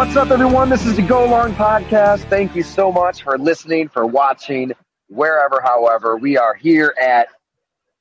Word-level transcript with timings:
What's 0.00 0.16
up, 0.16 0.30
everyone? 0.30 0.70
This 0.70 0.86
is 0.86 0.96
the 0.96 1.02
Go 1.02 1.26
Long 1.26 1.54
Podcast. 1.54 2.20
Thank 2.30 2.56
you 2.56 2.62
so 2.62 2.90
much 2.90 3.22
for 3.22 3.36
listening, 3.36 3.90
for 3.90 4.06
watching, 4.06 4.72
wherever, 5.08 5.60
however. 5.60 6.16
We 6.16 6.38
are 6.38 6.54
here 6.54 6.94
at 6.98 7.28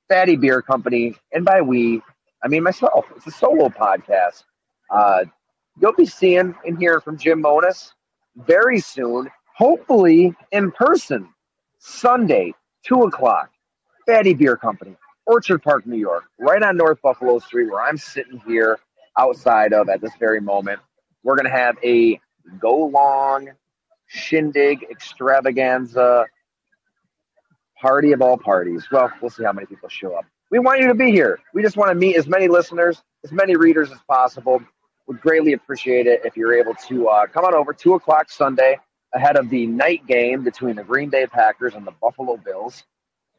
Fatty 0.08 0.38
Beer 0.38 0.62
Company, 0.62 1.18
and 1.34 1.44
by 1.44 1.60
we, 1.60 2.02
I 2.42 2.48
mean 2.48 2.64
myself. 2.64 3.06
It's 3.18 3.28
a 3.28 3.32
solo 3.32 3.68
podcast. 3.68 4.46
Uh, 4.90 5.26
you'll 5.78 5.92
be 5.92 6.06
seeing 6.06 6.56
and 6.66 6.80
hearing 6.80 7.02
from 7.02 7.18
Jim 7.18 7.42
Monos 7.42 7.94
very 8.34 8.80
soon, 8.80 9.30
hopefully 9.54 10.34
in 10.54 10.72
person, 10.72 11.28
Sunday, 11.80 12.54
2 12.86 12.96
o'clock, 13.02 13.52
Fatty 14.06 14.36
Beer 14.36 14.56
Company, 14.56 14.96
Orchard 15.26 15.62
Park, 15.62 15.86
New 15.86 15.98
York, 15.98 16.24
right 16.40 16.64
on 16.64 16.78
North 16.78 17.02
Buffalo 17.02 17.40
Street, 17.40 17.70
where 17.70 17.82
I'm 17.82 17.98
sitting 17.98 18.42
here 18.48 18.80
outside 19.18 19.74
of 19.74 19.90
at 19.90 20.00
this 20.00 20.14
very 20.18 20.40
moment. 20.40 20.80
We're 21.24 21.36
going 21.36 21.46
to 21.46 21.58
have 21.58 21.78
a 21.84 22.20
go 22.60 22.86
long 22.86 23.50
shindig 24.08 24.86
extravaganza 24.90 26.26
party 27.80 28.12
of 28.12 28.22
all 28.22 28.38
parties. 28.38 28.88
Well, 28.92 29.12
we'll 29.22 29.30
see 29.30 29.44
how 29.44 29.54
many 29.54 29.68
people 29.68 29.90
show 29.90 30.16
up. 30.16 30.26
We 30.52 30.60
want 30.60 30.82
you 30.82 30.88
to 30.88 30.96
be 30.96 31.12
here. 31.12 31.40
We 31.54 31.62
just 31.62 31.78
want 31.78 31.92
to 31.92 31.96
meet 31.96 32.16
as 32.16 32.28
many 32.28 32.48
listeners, 32.48 33.02
as 33.24 33.32
many 33.32 33.56
readers 33.56 33.92
as 33.92 34.00
possible. 34.08 34.62
Would 35.08 35.22
greatly 35.22 35.54
appreciate 35.54 36.06
it 36.08 36.22
if 36.24 36.38
you're 36.38 36.54
able 36.54 36.76
to 36.88 37.08
uh, 37.08 37.28
come 37.28 37.44
on 37.46 37.56
over 37.56 37.74
two 37.74 37.96
o'clock 37.96 38.30
Sunday 38.30 38.78
ahead 39.14 39.38
of 39.38 39.50
the 39.50 39.66
night 39.66 40.06
game 40.06 40.44
between 40.44 40.76
the 40.76 40.84
Green 40.84 41.10
Bay 41.10 41.26
Packers 41.26 41.74
and 41.74 41.86
the 41.86 41.94
Buffalo 42.00 42.38
Bills. 42.38 42.84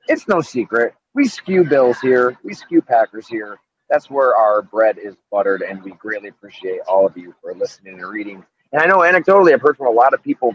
It's 0.09 0.27
no 0.27 0.41
secret. 0.41 0.95
We 1.15 1.29
skew 1.29 1.63
Bills 1.65 2.01
here. 2.01 2.37
We 2.43 2.55
skew 2.55 2.83
Packers 2.83 3.29
here 3.29 3.59
that's 3.91 4.09
where 4.09 4.35
our 4.37 4.63
bread 4.63 4.99
is 4.99 5.17
buttered, 5.31 5.63
and 5.63 5.83
we 5.83 5.91
greatly 5.93 6.29
appreciate 6.29 6.81
all 6.89 7.07
of 7.07 7.17
you 7.17 7.35
for 7.43 7.53
listening 7.55 7.95
and 7.95 8.09
reading. 8.09 8.45
And 8.73 8.81
I 8.81 8.87
know 8.87 8.99
anecdotally, 8.99 9.53
I've 9.53 9.61
heard 9.61 9.77
from 9.77 9.89
a 9.89 9.91
lot 9.91 10.15
of 10.15 10.23
people 10.23 10.55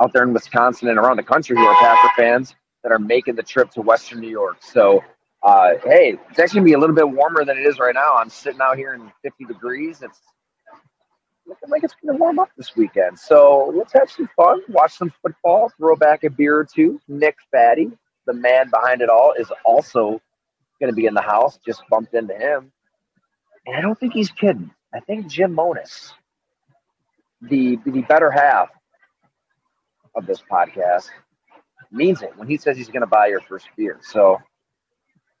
out 0.00 0.12
there 0.12 0.22
in 0.22 0.32
Wisconsin 0.32 0.88
and 0.88 0.98
around 0.98 1.16
the 1.16 1.24
country 1.24 1.56
who 1.56 1.64
are 1.64 1.74
Packer 1.80 2.10
fans 2.16 2.54
that 2.82 2.92
are 2.92 2.98
making 2.98 3.34
the 3.34 3.42
trip 3.42 3.70
to 3.72 3.82
Western 3.82 4.20
New 4.20 4.30
York. 4.30 4.58
So, 4.60 5.02
uh, 5.42 5.72
hey, 5.84 6.16
it's 6.30 6.38
actually 6.38 6.60
gonna 6.60 6.66
be 6.66 6.72
a 6.74 6.78
little 6.78 6.94
bit 6.94 7.08
warmer 7.08 7.44
than 7.44 7.58
it 7.58 7.66
is 7.66 7.78
right 7.80 7.94
now. 7.94 8.14
I'm 8.14 8.30
sitting 8.30 8.60
out 8.60 8.76
here 8.76 8.94
in 8.94 9.10
50 9.22 9.44
degrees. 9.44 10.00
It's 10.02 10.20
looking 11.44 11.70
like 11.70 11.82
it's 11.82 11.94
gonna 12.04 12.18
warm 12.18 12.38
up 12.38 12.50
this 12.56 12.76
weekend. 12.76 13.18
So 13.18 13.72
let's 13.76 13.92
have 13.94 14.10
some 14.10 14.28
fun, 14.36 14.62
watch 14.68 14.96
some 14.96 15.12
football, 15.22 15.72
throw 15.76 15.96
back 15.96 16.22
a 16.22 16.30
beer 16.30 16.56
or 16.56 16.64
two. 16.64 17.00
Nick 17.08 17.36
Fatty, 17.50 17.90
the 18.26 18.32
man 18.32 18.70
behind 18.70 19.02
it 19.02 19.08
all, 19.08 19.34
is 19.36 19.50
also 19.64 20.20
going 20.82 20.92
to 20.92 20.96
be 20.96 21.06
in 21.06 21.14
the 21.14 21.22
house. 21.22 21.58
Just 21.64 21.82
bumped 21.88 22.12
into 22.12 22.34
him. 22.34 22.72
And 23.66 23.76
I 23.76 23.80
don't 23.80 23.98
think 23.98 24.12
he's 24.12 24.30
kidding. 24.30 24.70
I 24.92 24.98
think 25.00 25.28
Jim 25.28 25.54
Monos, 25.54 26.12
the, 27.40 27.78
the 27.86 28.02
better 28.02 28.30
half 28.30 28.68
of 30.16 30.26
this 30.26 30.42
podcast, 30.50 31.08
means 31.92 32.22
it 32.22 32.36
when 32.36 32.48
he 32.48 32.56
says 32.56 32.76
he's 32.76 32.88
going 32.88 33.02
to 33.02 33.06
buy 33.06 33.28
your 33.28 33.40
first 33.40 33.68
beer. 33.76 34.00
So 34.02 34.38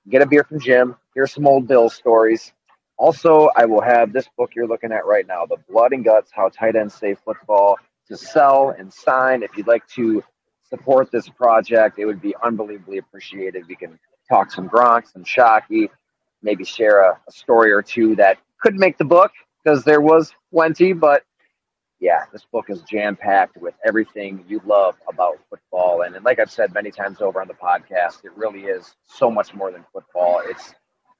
get 0.08 0.22
a 0.22 0.26
beer 0.26 0.44
from 0.44 0.60
Jim. 0.60 0.96
Here's 1.14 1.32
some 1.32 1.46
old 1.46 1.66
Bill 1.66 1.90
stories. 1.90 2.52
Also, 2.96 3.50
I 3.56 3.64
will 3.64 3.80
have 3.80 4.12
this 4.12 4.28
book 4.38 4.52
you're 4.54 4.68
looking 4.68 4.92
at 4.92 5.04
right 5.04 5.26
now, 5.26 5.44
The 5.44 5.56
Blood 5.68 5.92
and 5.92 6.04
Guts 6.04 6.30
How 6.32 6.48
Tight 6.50 6.76
Ends 6.76 6.94
Save 6.94 7.18
Football, 7.24 7.78
to 8.06 8.16
sell 8.16 8.70
and 8.78 8.92
sign. 8.92 9.42
If 9.42 9.56
you'd 9.56 9.66
like 9.66 9.86
to 9.96 10.22
support 10.68 11.10
this 11.10 11.28
project, 11.28 11.98
it 11.98 12.04
would 12.04 12.22
be 12.22 12.34
unbelievably 12.42 12.98
appreciated. 12.98 13.66
We 13.66 13.74
can 13.74 13.98
talk 14.32 14.50
some 14.50 14.68
Gronk, 14.68 15.10
some 15.12 15.24
Shockey, 15.24 15.88
maybe 16.42 16.64
share 16.64 17.02
a, 17.02 17.20
a 17.28 17.32
story 17.32 17.70
or 17.70 17.82
two 17.82 18.16
that 18.16 18.38
could 18.60 18.76
make 18.76 18.96
the 18.96 19.04
book 19.04 19.32
because 19.62 19.84
there 19.84 20.00
was 20.00 20.32
plenty. 20.50 20.92
But 20.94 21.24
yeah, 22.00 22.24
this 22.32 22.44
book 22.50 22.66
is 22.68 22.82
jam 22.82 23.14
packed 23.14 23.58
with 23.58 23.74
everything 23.84 24.44
you 24.48 24.60
love 24.64 24.96
about 25.08 25.38
football. 25.50 26.02
And, 26.02 26.16
and 26.16 26.24
like 26.24 26.38
I've 26.40 26.50
said 26.50 26.72
many 26.72 26.90
times 26.90 27.20
over 27.20 27.40
on 27.42 27.48
the 27.48 27.54
podcast, 27.54 28.24
it 28.24 28.32
really 28.34 28.62
is 28.62 28.94
so 29.04 29.30
much 29.30 29.54
more 29.54 29.70
than 29.70 29.84
football. 29.92 30.42
It's 30.46 30.74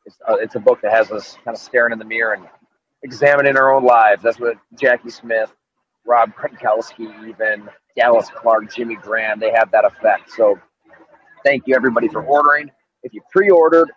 it's 0.07 0.17
uh, 0.29 0.35
it's 0.35 0.55
a 0.55 0.61
book 0.61 0.81
that 0.83 0.93
has 0.93 1.13
us 1.13 1.37
kind 1.45 1.55
of 1.55 1.63
staring 1.63 1.93
in 1.93 1.99
the 1.99 2.05
mirror 2.05 2.33
and 2.33 2.47
examining 3.03 3.57
our 3.57 3.73
own 3.73 3.85
lives. 3.85 4.23
That's 4.23 4.41
what 4.41 4.57
Jackie 4.81 5.11
Smith, 5.11 5.53
Rob 6.07 6.33
Gronkowski, 6.35 7.29
even 7.29 7.69
Dallas 7.97 8.29
Clark, 8.35 8.73
Jimmy 8.75 8.97
Graham, 8.97 9.39
they 9.39 9.53
have 9.53 9.71
that 9.71 9.85
effect. 9.85 10.33
So 10.33 10.59
thank 11.45 11.65
you 11.67 11.77
everybody 11.77 12.09
for 12.09 12.23
ordering. 12.25 12.71
If 13.03 13.13
you 13.13 13.23
pre-ordered, 13.31 13.91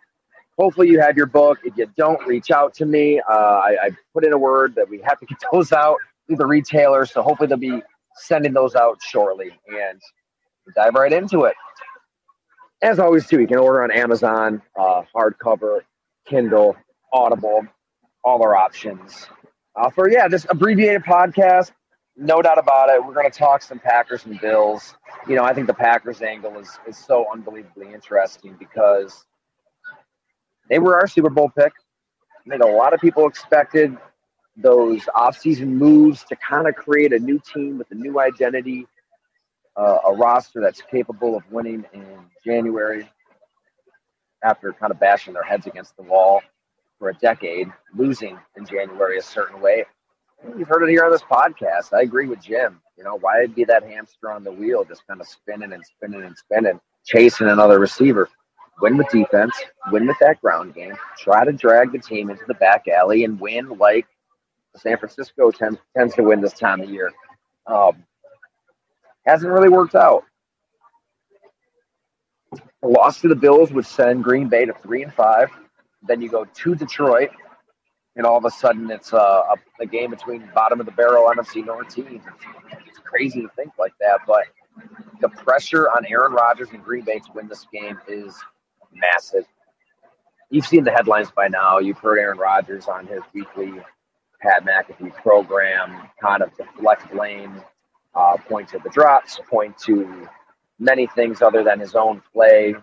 hopefully 0.57 0.89
you 0.89 0.99
have 0.99 1.17
your 1.17 1.25
book. 1.25 1.59
If 1.63 1.77
you 1.77 1.87
don't, 1.97 2.25
reach 2.25 2.51
out 2.51 2.73
to 2.75 2.85
me. 2.85 3.19
Uh, 3.19 3.33
I, 3.33 3.77
I, 3.83 3.89
put 4.13 4.25
in 4.25 4.33
a 4.33 4.37
word 4.37 4.75
that 4.75 4.89
we 4.89 5.01
have 5.01 5.19
to 5.19 5.25
get 5.25 5.37
those 5.51 5.71
out 5.71 5.97
to 6.29 6.35
the 6.35 6.45
retailers. 6.45 7.11
So 7.11 7.21
hopefully 7.21 7.47
they'll 7.47 7.57
be 7.57 7.81
sending 8.15 8.53
those 8.53 8.75
out 8.75 8.99
shortly. 9.01 9.51
And 9.67 10.01
dive 10.75 10.95
right 10.95 11.13
into 11.13 11.43
it. 11.43 11.55
As 12.81 12.99
always, 12.99 13.27
too, 13.27 13.39
you 13.39 13.47
can 13.47 13.57
order 13.57 13.83
on 13.83 13.91
Amazon, 13.91 14.61
uh, 14.77 15.03
hardcover, 15.15 15.81
Kindle, 16.27 16.75
Audible, 17.13 17.65
all 18.23 18.43
our 18.43 18.55
options. 18.55 19.27
Uh, 19.75 19.89
for 19.89 20.09
yeah, 20.09 20.27
this 20.27 20.45
abbreviated 20.49 21.03
podcast, 21.03 21.71
no 22.17 22.41
doubt 22.41 22.57
about 22.57 22.89
it. 22.89 23.03
We're 23.05 23.13
going 23.13 23.29
to 23.29 23.37
talk 23.37 23.61
some 23.61 23.79
Packers 23.79 24.25
and 24.25 24.39
Bills. 24.39 24.95
You 25.27 25.35
know, 25.35 25.43
I 25.43 25.53
think 25.53 25.67
the 25.67 25.73
Packers 25.73 26.21
angle 26.21 26.57
is 26.59 26.69
is 26.87 26.97
so 26.97 27.25
unbelievably 27.31 27.93
interesting 27.93 28.55
because 28.57 29.25
they 30.69 30.79
were 30.79 30.99
our 30.99 31.07
Super 31.07 31.29
Bowl 31.29 31.51
pick. 31.57 31.73
I 32.45 32.49
think 32.49 32.63
a 32.63 32.67
lot 32.67 32.93
of 32.93 32.99
people 32.99 33.27
expected 33.27 33.97
those 34.57 35.01
offseason 35.15 35.67
moves 35.67 36.23
to 36.25 36.35
kind 36.35 36.67
of 36.67 36.75
create 36.75 37.11
a 37.11 37.19
new 37.19 37.39
team 37.53 37.77
with 37.77 37.91
a 37.91 37.95
new 37.95 38.19
identity, 38.19 38.87
uh, 39.75 39.97
a 40.07 40.13
roster 40.13 40.61
that's 40.61 40.81
capable 40.81 41.35
of 41.35 41.43
winning 41.51 41.83
in 41.93 42.05
January 42.45 43.09
after 44.43 44.71
kind 44.71 44.91
of 44.91 44.99
bashing 44.99 45.33
their 45.33 45.43
heads 45.43 45.67
against 45.67 45.97
the 45.97 46.03
wall 46.03 46.41
for 46.99 47.09
a 47.09 47.13
decade, 47.15 47.67
losing 47.95 48.39
in 48.55 48.65
January 48.65 49.17
a 49.17 49.21
certain 49.21 49.59
way. 49.59 49.85
You've 50.57 50.67
heard 50.67 50.83
it 50.83 50.89
here 50.89 51.05
on 51.05 51.11
this 51.11 51.23
podcast. 51.23 51.93
I 51.93 52.01
agree 52.01 52.27
with 52.27 52.41
Jim. 52.41 52.81
You 52.97 53.03
know, 53.03 53.17
why 53.17 53.45
be 53.47 53.63
that 53.65 53.83
hamster 53.83 54.31
on 54.31 54.43
the 54.43 54.51
wheel, 54.51 54.83
just 54.85 55.05
kind 55.07 55.19
of 55.19 55.27
spinning 55.27 55.73
and 55.73 55.83
spinning 55.85 56.23
and 56.23 56.37
spinning, 56.37 56.79
chasing 57.05 57.47
another 57.47 57.79
receiver? 57.79 58.29
Win 58.81 58.97
with 58.97 59.07
defense, 59.09 59.55
win 59.91 60.05
with 60.05 60.17
that 60.19 60.41
ground 60.41 60.73
game, 60.75 60.95
try 61.17 61.45
to 61.45 61.53
drag 61.53 61.93
the 61.93 61.99
team 61.99 62.29
into 62.29 62.43
the 62.45 62.53
back 62.55 62.87
alley 62.87 63.23
and 63.23 63.39
win 63.39 63.69
like 63.77 64.05
San 64.75 64.97
Francisco 64.97 65.49
tends, 65.51 65.79
tends 65.95 66.13
to 66.15 66.23
win 66.23 66.41
this 66.41 66.53
time 66.53 66.81
of 66.81 66.89
year. 66.89 67.11
Um, 67.67 68.03
Hasn't 69.25 69.51
really 69.51 69.69
worked 69.69 69.95
out. 69.95 70.23
A 72.83 72.87
loss 72.87 73.21
to 73.21 73.27
the 73.27 73.35
Bills 73.35 73.71
would 73.71 73.85
send 73.85 74.23
Green 74.23 74.47
Bay 74.47 74.65
to 74.65 74.73
three 74.73 75.01
and 75.01 75.13
five. 75.13 75.49
Then 76.07 76.21
you 76.21 76.29
go 76.29 76.45
to 76.45 76.75
Detroit, 76.75 77.31
and 78.15 78.25
all 78.25 78.37
of 78.37 78.45
a 78.45 78.51
sudden 78.51 78.89
it's 78.91 79.13
a, 79.13 79.17
a, 79.17 79.55
a 79.81 79.85
game 79.85 80.11
between 80.11 80.49
bottom 80.53 80.79
of 80.79 80.85
the 80.85 80.91
barrel 80.91 81.29
NFC 81.29 81.65
North 81.65 81.93
teams. 81.93 82.23
It's 82.87 82.99
crazy 82.99 83.41
to 83.41 83.49
think 83.55 83.71
like 83.77 83.93
that, 83.99 84.19
but 84.25 84.45
the 85.21 85.29
pressure 85.29 85.89
on 85.89 86.05
Aaron 86.05 86.33
Rodgers 86.33 86.69
and 86.71 86.83
Green 86.83 87.03
Bay 87.03 87.19
to 87.19 87.31
win 87.33 87.47
this 87.47 87.65
game 87.71 87.99
is 88.07 88.35
massive. 88.93 89.45
You've 90.49 90.65
seen 90.65 90.83
the 90.83 90.91
headlines 90.91 91.31
by 91.31 91.47
now. 91.47 91.79
You've 91.79 91.97
heard 91.97 92.19
Aaron 92.19 92.37
Rodgers 92.37 92.87
on 92.87 93.07
his 93.07 93.21
weekly 93.33 93.73
Pat 94.41 94.63
McAfee 94.63 95.13
program 95.15 96.07
kind 96.21 96.43
of 96.43 96.55
deflect 96.55 97.11
blame, 97.11 97.61
uh, 98.13 98.37
point 98.47 98.69
to 98.69 98.79
the 98.79 98.89
drops, 98.89 99.39
point 99.49 99.77
to 99.79 100.27
many 100.79 101.07
things 101.07 101.41
other 101.41 101.63
than 101.63 101.79
his 101.79 101.95
own 101.95 102.21
play. 102.31 102.75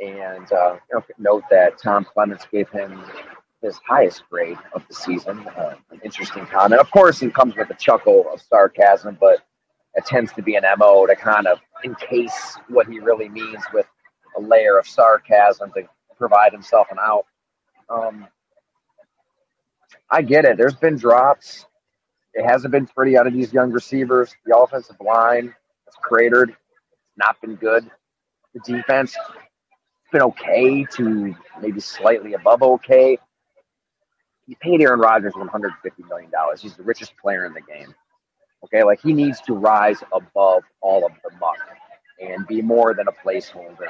And 0.00 0.52
uh, 0.52 0.78
you 0.90 0.94
know, 0.94 1.04
note 1.18 1.44
that 1.50 1.78
Tom 1.78 2.04
Clements 2.04 2.46
gave 2.50 2.68
him 2.70 3.02
his 3.62 3.78
highest 3.86 4.22
grade 4.30 4.58
of 4.72 4.86
the 4.88 4.94
season. 4.94 5.46
Uh, 5.48 5.74
an 5.90 6.00
interesting 6.04 6.46
comment. 6.46 6.80
Of 6.80 6.90
course, 6.90 7.22
it 7.22 7.34
comes 7.34 7.54
with 7.56 7.70
a 7.70 7.74
chuckle 7.74 8.26
of 8.32 8.40
sarcasm, 8.40 9.18
but 9.20 9.40
it 9.94 10.06
tends 10.06 10.32
to 10.34 10.42
be 10.42 10.56
an 10.56 10.64
MO 10.78 11.06
to 11.06 11.16
kind 11.16 11.46
of 11.46 11.58
encase 11.84 12.56
what 12.68 12.86
he 12.86 13.00
really 13.00 13.28
means 13.28 13.62
with 13.72 13.86
a 14.36 14.40
layer 14.40 14.78
of 14.78 14.86
sarcasm 14.86 15.72
to 15.72 15.82
provide 16.16 16.52
himself 16.52 16.86
an 16.90 16.98
out. 17.00 17.26
Um, 17.88 18.26
I 20.08 20.22
get 20.22 20.44
it. 20.44 20.56
There's 20.56 20.74
been 20.74 20.96
drops. 20.96 21.66
It 22.34 22.44
hasn't 22.44 22.72
been 22.72 22.86
pretty 22.86 23.18
out 23.18 23.26
of 23.26 23.32
these 23.32 23.52
young 23.52 23.72
receivers. 23.72 24.34
The 24.46 24.56
offensive 24.56 24.96
line 25.00 25.54
has 25.86 25.94
cratered. 26.02 26.50
It's 26.50 27.16
not 27.16 27.40
been 27.40 27.56
good. 27.56 27.90
The 28.54 28.60
defense 28.60 29.16
been 30.12 30.22
okay 30.22 30.84
to 30.96 31.34
maybe 31.60 31.80
slightly 31.80 32.34
above 32.34 32.62
okay. 32.62 33.18
He 34.50 34.56
paid 34.56 34.82
Aaron 34.82 34.98
Rodgers 34.98 35.32
$150 35.34 35.70
million. 36.08 36.28
He's 36.58 36.74
the 36.74 36.82
richest 36.82 37.16
player 37.16 37.46
in 37.46 37.54
the 37.54 37.60
game. 37.60 37.94
Okay, 38.64 38.82
like 38.82 39.00
he 39.00 39.12
needs 39.12 39.40
to 39.42 39.54
rise 39.54 39.98
above 40.12 40.64
all 40.80 41.06
of 41.06 41.12
the 41.22 41.30
muck 41.38 41.56
and 42.20 42.44
be 42.48 42.60
more 42.60 42.92
than 42.92 43.06
a 43.06 43.12
placeholder. 43.12 43.86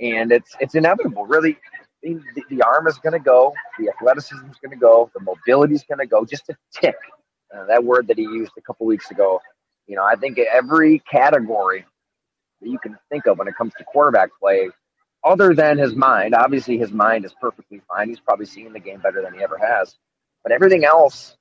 And 0.00 0.30
it's 0.30 0.54
it's 0.60 0.76
inevitable. 0.76 1.26
Really, 1.26 1.58
the, 2.04 2.20
the 2.50 2.62
arm 2.62 2.86
is 2.86 2.98
going 2.98 3.14
to 3.14 3.18
go, 3.18 3.52
the 3.80 3.88
athleticism 3.88 4.46
is 4.48 4.58
going 4.62 4.70
to 4.70 4.80
go, 4.80 5.10
the 5.12 5.20
mobility 5.24 5.74
is 5.74 5.82
going 5.82 5.98
to 5.98 6.06
go, 6.06 6.24
just 6.24 6.48
a 6.50 6.56
tick. 6.72 6.94
Uh, 7.52 7.64
that 7.66 7.82
word 7.82 8.06
that 8.06 8.16
he 8.16 8.22
used 8.22 8.52
a 8.56 8.60
couple 8.60 8.86
weeks 8.86 9.10
ago. 9.10 9.40
You 9.88 9.96
know, 9.96 10.04
I 10.04 10.14
think 10.14 10.38
every 10.38 11.00
category 11.00 11.84
that 12.62 12.68
you 12.68 12.78
can 12.78 12.96
think 13.10 13.26
of 13.26 13.38
when 13.38 13.48
it 13.48 13.56
comes 13.56 13.72
to 13.78 13.84
quarterback 13.84 14.30
play, 14.40 14.70
other 15.24 15.54
than 15.54 15.78
his 15.78 15.94
mind, 15.94 16.34
obviously 16.34 16.78
his 16.78 16.92
mind 16.92 17.24
is 17.24 17.34
perfectly 17.40 17.80
fine. 17.88 18.08
He's 18.08 18.20
probably 18.20 18.46
seeing 18.46 18.72
the 18.72 18.80
game 18.80 19.00
better 19.00 19.22
than 19.22 19.34
he 19.34 19.42
ever 19.42 19.58
has. 19.58 19.96
But 20.42 20.52
everything 20.52 20.84
else 20.84 21.36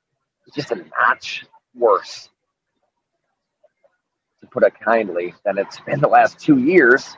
is 0.47 0.53
just 0.53 0.71
a 0.71 0.75
notch 0.99 1.45
worse 1.75 2.29
to 4.41 4.47
put 4.47 4.63
it 4.63 4.73
kindly, 4.79 5.33
than 5.45 5.57
it's 5.57 5.79
been 5.81 5.99
the 5.99 6.07
last 6.07 6.39
two 6.39 6.59
years. 6.59 7.15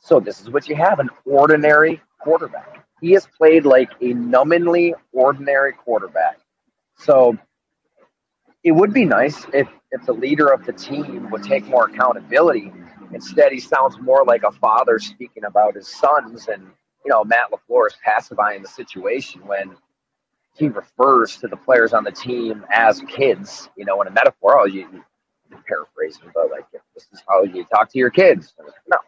So 0.00 0.20
this 0.20 0.40
is 0.40 0.50
what 0.50 0.68
you 0.68 0.76
have 0.76 1.00
an 1.00 1.10
ordinary 1.24 2.00
quarterback. 2.20 2.84
He 3.00 3.12
has 3.12 3.26
played 3.38 3.64
like 3.64 3.90
a 4.00 4.12
numbingly 4.14 4.92
ordinary 5.12 5.72
quarterback. 5.72 6.38
So 6.98 7.36
it 8.62 8.72
would 8.72 8.92
be 8.92 9.04
nice 9.04 9.44
if, 9.52 9.68
if 9.90 10.04
the 10.06 10.12
leader 10.12 10.48
of 10.48 10.64
the 10.64 10.72
team 10.72 11.30
would 11.30 11.42
take 11.42 11.66
more 11.66 11.86
accountability. 11.86 12.72
Instead, 13.14 13.52
he 13.52 13.60
sounds 13.60 13.98
more 14.00 14.24
like 14.24 14.42
a 14.44 14.52
father 14.52 14.98
speaking 14.98 15.44
about 15.44 15.76
his 15.76 15.88
sons, 15.88 16.48
and 16.48 16.64
you 17.04 17.10
know 17.10 17.24
Matt 17.24 17.50
LaFleur 17.52 17.88
is 17.88 17.96
pacifying 18.04 18.62
the 18.62 18.68
situation 18.68 19.46
when 19.46 19.76
he 20.54 20.68
refers 20.68 21.36
to 21.38 21.48
the 21.48 21.56
players 21.56 21.92
on 21.92 22.04
the 22.04 22.12
team 22.12 22.64
as 22.70 23.02
kids. 23.08 23.68
You 23.76 23.84
know, 23.86 24.02
in 24.02 24.08
a 24.08 24.12
metaphor, 24.12 24.58
oh, 24.58 24.66
you, 24.66 24.88
paraphrasing, 25.66 26.30
but 26.34 26.50
like 26.50 26.66
this 26.72 27.06
is 27.12 27.22
how 27.28 27.44
you 27.44 27.64
talk 27.64 27.90
to 27.92 27.98
your 27.98 28.10
kids. 28.10 28.54
No. 28.88 28.98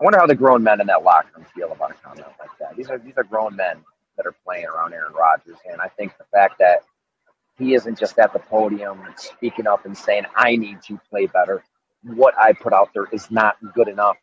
I 0.00 0.04
wonder 0.04 0.18
how 0.18 0.26
the 0.26 0.34
grown 0.34 0.62
men 0.62 0.80
in 0.80 0.88
that 0.88 1.04
locker 1.04 1.28
room 1.36 1.46
feel 1.54 1.72
about 1.72 1.92
a 1.92 1.94
comment 1.94 2.26
like 2.38 2.50
that. 2.60 2.76
These 2.76 2.90
are 2.90 2.98
these 2.98 3.14
are 3.16 3.24
grown 3.24 3.56
men 3.56 3.78
that 4.16 4.26
are 4.26 4.36
playing 4.44 4.66
around 4.66 4.94
Aaron 4.94 5.14
Rodgers, 5.14 5.56
and 5.70 5.80
I 5.80 5.88
think 5.88 6.16
the 6.18 6.24
fact 6.32 6.58
that 6.58 6.80
he 7.58 7.74
isn't 7.74 7.98
just 7.98 8.18
at 8.18 8.32
the 8.32 8.38
podium 8.40 9.02
speaking 9.16 9.66
up 9.66 9.86
and 9.86 9.96
saying, 9.96 10.24
"I 10.34 10.56
need 10.56 10.82
to 10.82 11.00
play 11.10 11.26
better." 11.26 11.64
What 12.14 12.34
I 12.38 12.52
put 12.52 12.72
out 12.72 12.90
there 12.94 13.06
is 13.12 13.30
not 13.30 13.56
good 13.74 13.88
enough. 13.88 14.16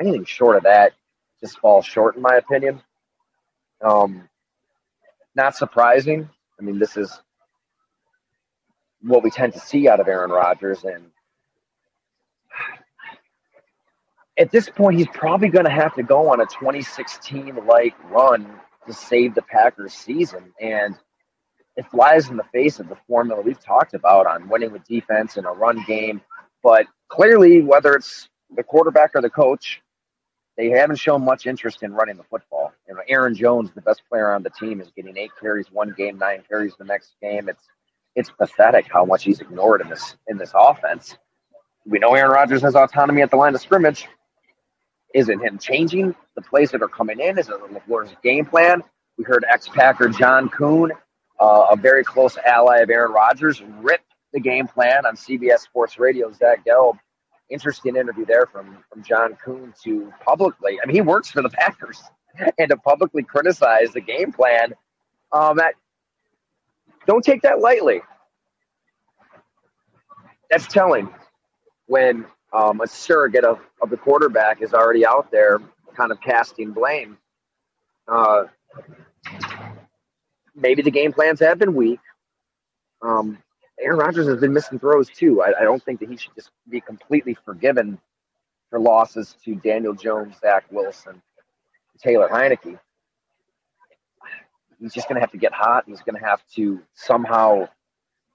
Anything 0.00 0.24
short 0.24 0.56
of 0.56 0.64
that 0.64 0.92
just 1.40 1.58
falls 1.58 1.86
short, 1.86 2.16
in 2.16 2.22
my 2.22 2.36
opinion. 2.36 2.82
Um, 3.80 4.28
not 5.36 5.56
surprising. 5.56 6.28
I 6.58 6.62
mean, 6.62 6.78
this 6.78 6.96
is 6.96 7.20
what 9.02 9.22
we 9.22 9.30
tend 9.30 9.52
to 9.52 9.60
see 9.60 9.88
out 9.88 10.00
of 10.00 10.08
Aaron 10.08 10.30
Rodgers. 10.30 10.84
And 10.84 11.10
at 14.38 14.50
this 14.50 14.68
point, 14.68 14.98
he's 14.98 15.08
probably 15.08 15.48
going 15.48 15.66
to 15.66 15.70
have 15.70 15.94
to 15.94 16.02
go 16.02 16.30
on 16.30 16.40
a 16.40 16.46
2016 16.46 17.66
like 17.66 17.94
run 18.10 18.48
to 18.86 18.92
save 18.92 19.34
the 19.34 19.42
Packers 19.42 19.92
season. 19.92 20.52
And 20.60 20.96
it 21.76 21.86
flies 21.90 22.28
in 22.30 22.36
the 22.36 22.44
face 22.44 22.78
of 22.80 22.88
the 22.88 22.96
formula 23.08 23.40
we've 23.40 23.62
talked 23.62 23.94
about 23.94 24.26
on 24.26 24.48
winning 24.48 24.72
with 24.72 24.84
defense 24.84 25.36
and 25.36 25.46
a 25.46 25.50
run 25.50 25.84
game. 25.86 26.20
But 26.64 26.86
clearly, 27.08 27.60
whether 27.60 27.94
it's 27.94 28.28
the 28.56 28.64
quarterback 28.64 29.12
or 29.14 29.20
the 29.20 29.30
coach, 29.30 29.82
they 30.56 30.70
haven't 30.70 30.96
shown 30.96 31.24
much 31.24 31.46
interest 31.46 31.82
in 31.82 31.92
running 31.92 32.16
the 32.16 32.24
football. 32.24 32.72
You 32.88 32.94
know, 32.94 33.02
Aaron 33.06 33.34
Jones, 33.34 33.70
the 33.74 33.82
best 33.82 34.02
player 34.08 34.32
on 34.32 34.42
the 34.42 34.50
team, 34.50 34.80
is 34.80 34.90
getting 34.96 35.16
eight 35.18 35.30
carries 35.40 35.66
one 35.70 35.94
game, 35.96 36.18
nine 36.18 36.42
carries 36.48 36.74
the 36.78 36.84
next 36.84 37.14
game. 37.20 37.48
It's 37.48 37.62
it's 38.16 38.30
pathetic 38.30 38.86
how 38.90 39.04
much 39.04 39.24
he's 39.24 39.40
ignored 39.40 39.82
in 39.82 39.88
this 39.88 40.16
in 40.28 40.38
this 40.38 40.52
offense. 40.54 41.16
We 41.84 41.98
know 41.98 42.14
Aaron 42.14 42.30
Rodgers 42.30 42.62
has 42.62 42.74
autonomy 42.74 43.20
at 43.20 43.30
the 43.30 43.36
line 43.36 43.54
of 43.54 43.60
scrimmage. 43.60 44.08
Is 45.12 45.28
it 45.28 45.40
him 45.40 45.58
changing 45.58 46.14
the 46.34 46.42
plays 46.42 46.70
that 46.70 46.82
are 46.82 46.88
coming 46.88 47.20
in? 47.20 47.38
Is 47.38 47.48
it 47.48 47.56
LaFleur's 47.56 48.14
game 48.22 48.46
plan? 48.46 48.82
We 49.18 49.24
heard 49.24 49.44
ex-Packer 49.48 50.08
John 50.08 50.48
Kuhn, 50.48 50.92
uh, 51.38 51.66
a 51.70 51.76
very 51.76 52.02
close 52.02 52.38
ally 52.38 52.78
of 52.78 52.90
Aaron 52.90 53.12
Rodgers, 53.12 53.62
rip 53.80 54.00
the 54.34 54.40
game 54.40 54.66
plan 54.66 55.06
on 55.06 55.16
CBS 55.16 55.60
Sports 55.60 55.98
Radio. 55.98 56.30
Zach 56.32 56.66
Gelb, 56.66 56.98
interesting 57.48 57.96
interview 57.96 58.26
there 58.26 58.46
from 58.46 58.84
from 58.90 59.02
John 59.02 59.38
Kuhn 59.42 59.72
to 59.84 60.12
publicly. 60.22 60.78
I 60.82 60.86
mean, 60.86 60.94
he 60.94 61.00
works 61.00 61.30
for 61.30 61.40
the 61.40 61.48
Packers, 61.50 62.02
and 62.58 62.68
to 62.68 62.76
publicly 62.76 63.22
criticize 63.22 63.92
the 63.94 64.00
game 64.02 64.32
plan. 64.32 64.74
Um, 65.32 65.56
that 65.56 65.74
don't 67.06 67.24
take 67.24 67.42
that 67.42 67.60
lightly. 67.60 68.02
That's 70.50 70.66
telling 70.66 71.08
when 71.86 72.26
um, 72.52 72.80
a 72.80 72.86
surrogate 72.86 73.44
of, 73.44 73.60
of 73.82 73.90
the 73.90 73.96
quarterback 73.96 74.62
is 74.62 74.74
already 74.74 75.06
out 75.06 75.30
there 75.30 75.60
kind 75.96 76.12
of 76.12 76.20
casting 76.20 76.72
blame. 76.72 77.18
Uh, 78.06 78.44
maybe 80.54 80.82
the 80.82 80.90
game 80.90 81.12
plans 81.12 81.40
have 81.40 81.58
been 81.58 81.74
weak. 81.74 82.00
Um, 83.02 83.38
Aaron 83.80 83.98
Rodgers 83.98 84.26
has 84.28 84.38
been 84.40 84.52
missing 84.52 84.78
throws 84.78 85.08
too. 85.08 85.42
I, 85.42 85.60
I, 85.60 85.64
don't 85.64 85.82
think 85.82 86.00
that 86.00 86.08
he 86.08 86.16
should 86.16 86.34
just 86.34 86.50
be 86.68 86.80
completely 86.80 87.36
forgiven 87.44 87.98
for 88.70 88.78
losses 88.78 89.36
to 89.44 89.56
Daniel 89.56 89.94
Jones, 89.94 90.36
Zach 90.40 90.64
Wilson, 90.70 91.20
Taylor 91.98 92.28
Heinicke 92.28 92.78
he's 94.84 94.92
just 94.92 95.08
going 95.08 95.16
to 95.16 95.20
have 95.20 95.32
to 95.32 95.38
get 95.38 95.52
hot. 95.52 95.84
He's 95.86 96.02
going 96.02 96.20
to 96.20 96.24
have 96.24 96.42
to 96.56 96.80
somehow 96.94 97.68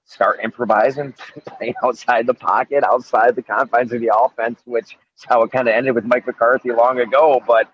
start 0.06 0.40
improvising, 0.44 1.14
playing 1.46 1.76
outside 1.84 2.26
the 2.26 2.34
pocket, 2.34 2.84
outside 2.84 3.36
the 3.36 3.44
confines 3.44 3.94
of 3.94 4.02
the 4.02 4.12
offense, 4.16 4.60
which 4.66 4.98
is 5.16 5.26
how 5.28 5.44
it 5.44 5.52
kind 5.52 5.68
of 5.68 5.76
ended 5.76 5.94
with 5.94 6.06
Mike 6.06 6.26
McCarthy 6.26 6.72
long 6.72 7.00
ago. 7.00 7.42
But, 7.46 7.72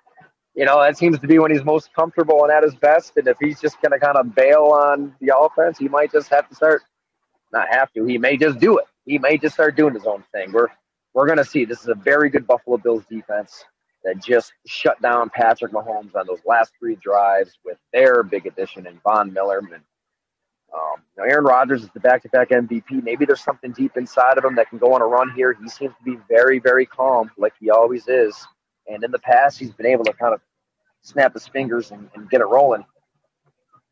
you 0.55 0.65
know, 0.65 0.81
that 0.81 0.98
seems 0.98 1.19
to 1.19 1.27
be 1.27 1.39
when 1.39 1.51
he's 1.51 1.63
most 1.63 1.93
comfortable 1.93 2.43
and 2.43 2.51
at 2.51 2.63
his 2.63 2.75
best. 2.75 3.15
And 3.15 3.27
if 3.27 3.38
he's 3.39 3.62
just 3.62 3.81
going 3.81 3.91
to 3.91 4.00
kind 4.00 4.17
of 4.17 4.36
bail 4.36 4.65
on 4.65 5.15
the 5.22 5.38
offense, 5.38 5.77
he 5.77 5.88
might 5.88 6.12
just 6.12 6.29
have 6.29 6.50
to 6.50 6.55
start, 6.55 6.81
not 7.55 7.67
have 7.74 7.91
to, 7.93 8.05
he 8.05 8.17
may 8.17 8.38
just 8.38 8.59
do 8.59 8.77
it. 8.77 8.85
He 9.05 9.17
may 9.17 9.38
just 9.38 9.55
start 9.55 9.75
doing 9.75 9.93
his 9.93 10.05
own 10.05 10.24
thing. 10.31 10.51
We're, 10.51 10.67
we're 11.13 11.33
to 11.35 11.45
see. 11.45 11.65
This 11.65 11.81
is 11.81 11.88
a 11.88 11.95
very 11.95 12.29
good 12.29 12.45
Buffalo 12.45 12.77
Bills 12.77 13.03
defense 13.09 13.63
that 14.03 14.21
just 14.21 14.53
shut 14.67 15.01
down 15.01 15.29
Patrick 15.29 15.71
Mahomes 15.71 16.15
on 16.15 16.27
those 16.27 16.41
last 16.45 16.71
three 16.79 16.95
drives 16.95 17.57
with 17.65 17.77
their 17.91 18.21
big 18.24 18.45
addition 18.45 18.85
in 18.85 19.00
Von 19.03 19.33
Miller. 19.33 19.59
And 19.59 19.81
um, 20.74 21.01
know, 21.17 21.24
Aaron 21.24 21.45
Rodgers 21.45 21.83
is 21.83 21.89
the 21.93 22.00
back-to-back 22.00 22.50
MVP. 22.50 23.03
Maybe 23.03 23.25
there's 23.25 23.43
something 23.43 23.71
deep 23.71 23.97
inside 23.97 24.38
of 24.38 24.45
him 24.45 24.55
that 24.55 24.69
can 24.69 24.77
go 24.77 24.93
on 24.93 25.01
a 25.01 25.05
run 25.05 25.31
here. 25.35 25.53
He 25.53 25.69
seems 25.69 25.93
to 25.97 26.03
be 26.03 26.17
very, 26.29 26.59
very 26.59 26.85
calm, 26.85 27.31
like 27.38 27.53
he 27.59 27.69
always 27.69 28.07
is. 28.07 28.35
And 28.88 29.03
in 29.03 29.12
the 29.12 29.19
past, 29.19 29.57
he's 29.57 29.71
been 29.71 29.88
able 29.88 30.03
to 30.05 30.13
kind 30.13 30.33
of 30.33 30.41
snap 31.01 31.33
his 31.33 31.47
fingers 31.47 31.91
and, 31.91 32.09
and 32.15 32.29
get 32.29 32.41
it 32.41 32.45
rolling. 32.45 32.85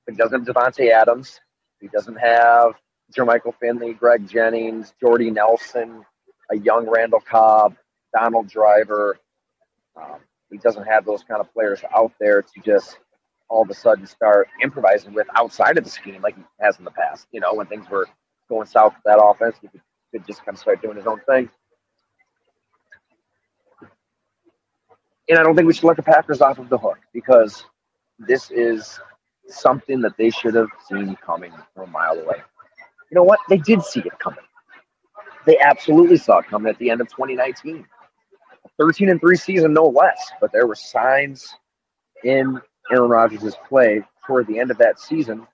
But 0.05 0.13
he 0.13 0.17
doesn't 0.17 0.45
have 0.45 0.55
Davante 0.55 0.91
Adams. 0.91 1.39
He 1.79 1.87
doesn't 1.87 2.17
have 2.17 2.73
Jermichael 3.13 3.53
Finley, 3.59 3.93
Greg 3.93 4.27
Jennings, 4.27 4.93
Jordy 4.99 5.29
Nelson, 5.31 6.05
a 6.51 6.57
young 6.57 6.89
Randall 6.89 7.21
Cobb, 7.21 7.75
Donald 8.13 8.47
Driver. 8.49 9.17
Um, 9.95 10.19
he 10.51 10.57
doesn't 10.57 10.85
have 10.85 11.05
those 11.05 11.23
kind 11.23 11.41
of 11.41 11.51
players 11.53 11.81
out 11.95 12.11
there 12.19 12.41
to 12.41 12.61
just 12.63 12.97
all 13.49 13.61
of 13.63 13.69
a 13.69 13.73
sudden 13.73 14.05
start 14.07 14.47
improvising 14.61 15.13
with 15.13 15.27
outside 15.35 15.77
of 15.77 15.83
the 15.83 15.89
scheme 15.89 16.21
like 16.21 16.35
he 16.35 16.43
has 16.59 16.77
in 16.79 16.85
the 16.85 16.91
past. 16.91 17.27
You 17.31 17.39
know, 17.39 17.53
when 17.53 17.67
things 17.67 17.89
were 17.89 18.07
going 18.49 18.67
south 18.67 18.93
with 18.93 19.03
that 19.05 19.21
offense, 19.23 19.55
he 19.61 19.67
could, 19.67 19.81
could 20.11 20.25
just 20.27 20.43
kind 20.45 20.55
of 20.55 20.59
start 20.59 20.81
doing 20.81 20.97
his 20.97 21.07
own 21.07 21.21
thing. 21.27 21.49
And 25.29 25.39
I 25.39 25.43
don't 25.43 25.55
think 25.55 25.67
we 25.67 25.73
should 25.73 25.85
let 25.85 25.97
the 25.97 26.03
Packers 26.03 26.41
off 26.41 26.59
of 26.59 26.69
the 26.69 26.77
hook 26.77 26.99
because 27.13 27.65
this 28.19 28.51
is 28.51 28.99
something 29.47 30.01
that 30.01 30.17
they 30.17 30.29
should 30.29 30.55
have 30.55 30.69
seen 30.87 31.15
coming 31.25 31.51
from 31.73 31.89
a 31.89 31.91
mile 31.91 32.19
away. 32.19 32.41
You 33.13 33.17
know 33.19 33.25
what? 33.25 33.41
They 33.47 33.57
did 33.59 33.83
see 33.83 33.99
it 33.99 34.17
coming. 34.17 34.43
They 35.45 35.59
absolutely 35.59 36.17
saw 36.17 36.39
it 36.39 36.47
coming 36.47 36.71
at 36.71 36.79
the 36.79 36.89
end 36.89 36.99
of 36.99 37.09
2019. 37.09 37.85
13 38.79 39.09
and 39.09 39.21
3 39.21 39.35
season, 39.35 39.71
no 39.71 39.85
less. 39.85 40.31
But 40.41 40.51
there 40.51 40.65
were 40.65 40.73
signs 40.73 41.45
in 42.23 42.59
Aaron 42.91 43.11
Rodgers' 43.11 43.55
play 43.69 44.01
toward 44.25 44.47
the 44.47 44.57
end 44.57 44.71
of 44.71 44.79
that 44.79 44.99
season 44.99 45.45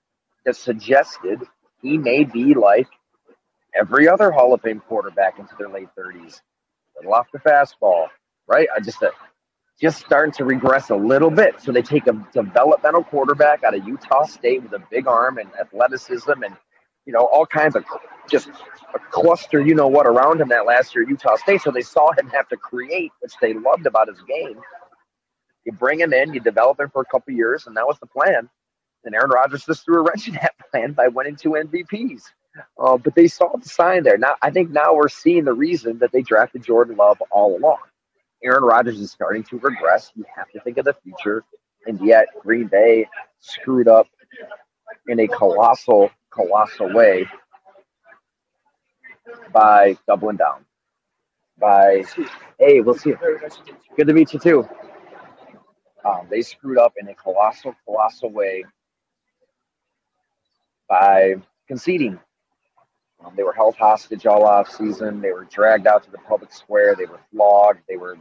that 0.46 0.56
suggested 0.56 1.42
he 1.82 1.98
may 1.98 2.24
be 2.24 2.54
like 2.54 2.88
every 3.78 4.08
other 4.08 4.32
Hall 4.32 4.54
of 4.54 4.62
Fame 4.62 4.80
quarterback 4.88 5.38
into 5.38 5.54
their 5.58 5.68
late 5.68 5.88
30s. 5.98 6.40
a 6.96 7.00
Little 7.00 7.12
off 7.12 7.26
the 7.30 7.40
fastball, 7.40 8.06
right? 8.48 8.68
I 8.74 8.80
just 8.80 9.02
uh, 9.02 9.10
just 9.78 9.98
starting 10.00 10.32
to 10.32 10.46
regress 10.46 10.88
a 10.88 10.96
little 10.96 11.30
bit. 11.30 11.60
So 11.60 11.72
they 11.72 11.82
take 11.82 12.06
a 12.06 12.26
developmental 12.32 13.04
quarterback 13.04 13.64
out 13.64 13.74
of 13.74 13.86
Utah 13.86 14.24
State 14.24 14.62
with 14.62 14.72
a 14.72 14.82
big 14.90 15.06
arm 15.06 15.36
and 15.36 15.50
athleticism 15.60 16.32
and 16.42 16.56
you 17.10 17.14
know 17.14 17.26
all 17.26 17.44
kinds 17.44 17.74
of 17.74 17.84
just 18.30 18.50
a 18.94 18.98
cluster, 19.10 19.60
you 19.60 19.74
know 19.74 19.88
what, 19.88 20.06
around 20.06 20.40
him 20.40 20.48
that 20.50 20.64
last 20.64 20.94
year 20.94 21.04
Utah 21.08 21.34
State. 21.34 21.60
So 21.60 21.72
they 21.72 21.80
saw 21.80 22.12
him 22.12 22.28
have 22.28 22.48
to 22.50 22.56
create, 22.56 23.10
which 23.18 23.32
they 23.42 23.52
loved 23.52 23.84
about 23.84 24.06
his 24.06 24.20
game. 24.28 24.60
You 25.64 25.72
bring 25.72 25.98
him 25.98 26.12
in, 26.12 26.32
you 26.32 26.38
develop 26.38 26.78
him 26.78 26.88
for 26.88 27.02
a 27.02 27.04
couple 27.04 27.34
years, 27.34 27.66
and 27.66 27.76
that 27.76 27.84
was 27.84 27.98
the 27.98 28.06
plan. 28.06 28.48
And 29.02 29.12
Aaron 29.12 29.30
Rodgers 29.30 29.64
just 29.64 29.84
threw 29.84 29.98
a 29.98 30.02
wrench 30.04 30.28
in 30.28 30.34
that 30.34 30.54
plan 30.70 30.92
by 30.92 31.08
winning 31.08 31.34
two 31.34 31.50
MVPs. 31.50 32.22
Uh, 32.78 32.96
but 32.96 33.16
they 33.16 33.26
saw 33.26 33.56
the 33.56 33.68
sign 33.68 34.04
there. 34.04 34.16
Now 34.16 34.36
I 34.40 34.50
think 34.50 34.70
now 34.70 34.94
we're 34.94 35.08
seeing 35.08 35.44
the 35.44 35.52
reason 35.52 35.98
that 35.98 36.12
they 36.12 36.22
drafted 36.22 36.62
Jordan 36.62 36.96
Love 36.96 37.20
all 37.32 37.56
along. 37.56 37.78
Aaron 38.44 38.62
Rodgers 38.62 39.00
is 39.00 39.10
starting 39.10 39.42
to 39.44 39.58
regress. 39.58 40.12
You 40.14 40.24
have 40.36 40.48
to 40.52 40.60
think 40.60 40.78
of 40.78 40.84
the 40.84 40.94
future. 41.02 41.42
And 41.88 42.00
yet 42.06 42.26
Green 42.40 42.68
Bay 42.68 43.08
screwed 43.40 43.88
up 43.88 44.06
in 45.08 45.20
a 45.20 45.28
colossal, 45.28 46.10
colossal 46.30 46.92
way 46.92 47.26
by 49.52 49.96
doubling 50.06 50.36
down. 50.36 50.64
By, 51.58 52.04
hey, 52.58 52.80
we'll 52.80 52.94
see 52.94 53.10
you. 53.10 53.18
Good 53.96 54.06
to 54.06 54.12
meet 54.14 54.32
you 54.32 54.38
too. 54.38 54.68
Um, 56.04 56.26
they 56.30 56.42
screwed 56.42 56.78
up 56.78 56.94
in 56.98 57.08
a 57.08 57.14
colossal, 57.14 57.74
colossal 57.84 58.30
way 58.30 58.64
by 60.88 61.34
conceding. 61.68 62.18
Um, 63.24 63.34
they 63.36 63.42
were 63.42 63.52
held 63.52 63.76
hostage 63.76 64.24
all 64.26 64.44
off 64.44 64.70
season. 64.70 65.20
They 65.20 65.32
were 65.32 65.44
dragged 65.44 65.86
out 65.86 66.04
to 66.04 66.10
the 66.10 66.18
public 66.18 66.52
square. 66.52 66.94
They 66.96 67.04
were 67.04 67.20
flogged. 67.32 67.80
They 67.88 67.96
were 67.96 68.16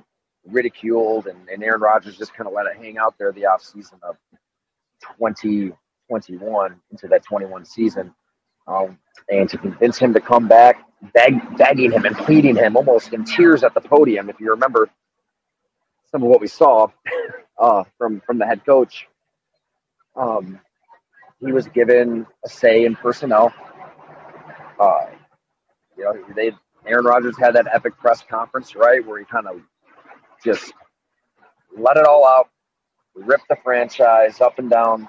ridiculed. 0.46 1.28
And, 1.28 1.48
and 1.48 1.64
Aaron 1.64 1.82
Rodgers 1.82 2.18
just 2.18 2.34
kind 2.34 2.48
of 2.48 2.54
let 2.54 2.66
it 2.66 2.76
hang 2.78 2.98
out 2.98 3.16
there 3.18 3.32
the 3.32 3.46
off 3.46 3.64
season 3.64 4.00
of 4.04 4.18
20, 5.18 5.72
21 6.10 6.76
into 6.92 7.08
that 7.08 7.24
21 7.24 7.66
season. 7.66 8.14
Um, 8.68 9.00
and 9.30 9.50
to 9.50 9.58
convince 9.58 9.98
him 9.98 10.14
to 10.14 10.20
come 10.20 10.48
back, 10.48 10.84
beg, 11.14 11.58
begging 11.58 11.92
him 11.92 12.06
and 12.06 12.16
pleading 12.18 12.56
him 12.56 12.76
almost 12.78 13.14
in 13.14 13.24
tears 13.26 13.64
at 13.64 13.74
the 13.74 13.82
podium. 13.82 14.30
If 14.30 14.40
you 14.40 14.52
remember 14.52 14.90
some 16.12 16.24
of 16.24 16.30
what 16.30 16.42
we 16.42 16.48
saw 16.48 16.88
uh, 17.60 17.84
from, 17.98 18.22
from 18.26 18.40
the 18.40 18.46
head 18.46 18.66
coach, 18.66 19.08
um, 20.16 20.60
he 21.40 21.52
was 21.52 21.68
given 21.70 22.28
a 22.46 22.50
say 22.50 22.86
in 22.86 22.96
personnel. 22.96 23.54
Uh, 24.80 25.06
you 25.98 26.04
know, 26.04 26.14
they 26.36 26.52
Aaron 26.88 27.06
Rodgers 27.06 27.38
had 27.38 27.56
that 27.56 27.68
epic 27.74 27.98
press 27.98 28.24
conference, 28.30 28.76
right, 28.76 29.06
where 29.06 29.20
he 29.20 29.26
kind 29.26 29.48
of 29.48 29.62
just 30.44 30.74
let 31.78 31.98
it 31.98 32.06
all 32.06 32.26
out, 32.26 32.50
ripped 33.16 33.48
the 33.50 33.58
franchise 33.64 34.42
up 34.42 34.60
and 34.60 34.70
down 34.70 35.08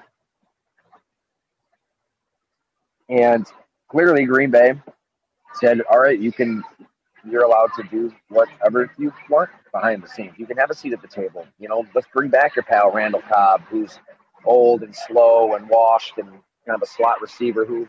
and 3.11 3.45
clearly, 3.89 4.25
Green 4.25 4.49
Bay 4.51 4.73
said, 5.55 5.81
"All 5.91 5.99
right, 5.99 6.17
you 6.17 6.31
can. 6.31 6.63
You're 7.29 7.43
allowed 7.43 7.69
to 7.75 7.83
do 7.83 8.11
whatever 8.29 8.91
you 8.97 9.13
want 9.29 9.49
behind 9.71 10.01
the 10.01 10.07
scenes. 10.07 10.33
You 10.37 10.47
can 10.47 10.57
have 10.57 10.71
a 10.71 10.73
seat 10.73 10.93
at 10.93 11.01
the 11.03 11.07
table. 11.07 11.45
You 11.59 11.69
know, 11.69 11.85
let's 11.93 12.07
bring 12.13 12.29
back 12.29 12.55
your 12.55 12.63
pal 12.63 12.91
Randall 12.91 13.21
Cobb, 13.21 13.61
who's 13.69 13.99
old 14.45 14.81
and 14.81 14.95
slow 14.95 15.53
and 15.55 15.69
washed 15.69 16.17
and 16.17 16.27
kind 16.27 16.75
of 16.75 16.81
a 16.81 16.87
slot 16.87 17.21
receiver 17.21 17.63
who, 17.63 17.87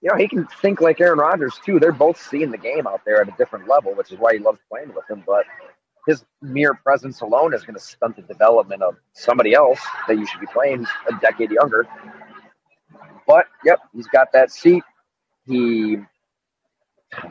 you 0.00 0.10
know, 0.10 0.16
he 0.16 0.26
can 0.26 0.48
think 0.60 0.80
like 0.80 1.00
Aaron 1.00 1.18
Rodgers 1.20 1.60
too. 1.64 1.78
They're 1.78 1.92
both 1.92 2.20
seeing 2.20 2.50
the 2.50 2.58
game 2.58 2.88
out 2.88 3.02
there 3.04 3.20
at 3.20 3.28
a 3.28 3.34
different 3.38 3.68
level, 3.68 3.94
which 3.94 4.10
is 4.10 4.18
why 4.18 4.32
he 4.32 4.40
loves 4.40 4.58
playing 4.68 4.92
with 4.94 5.08
him. 5.08 5.22
But 5.24 5.44
his 6.06 6.24
mere 6.42 6.74
presence 6.74 7.20
alone 7.20 7.54
is 7.54 7.62
going 7.62 7.74
to 7.74 7.80
stunt 7.80 8.16
the 8.16 8.22
development 8.22 8.82
of 8.82 8.96
somebody 9.12 9.54
else 9.54 9.80
that 10.08 10.18
you 10.18 10.26
should 10.26 10.40
be 10.40 10.46
playing 10.46 10.86
a 11.08 11.20
decade 11.20 11.50
younger. 11.50 11.86
But 13.30 13.46
yep, 13.64 13.78
he's 13.94 14.08
got 14.08 14.32
that 14.32 14.50
seat. 14.50 14.82
He 15.46 15.98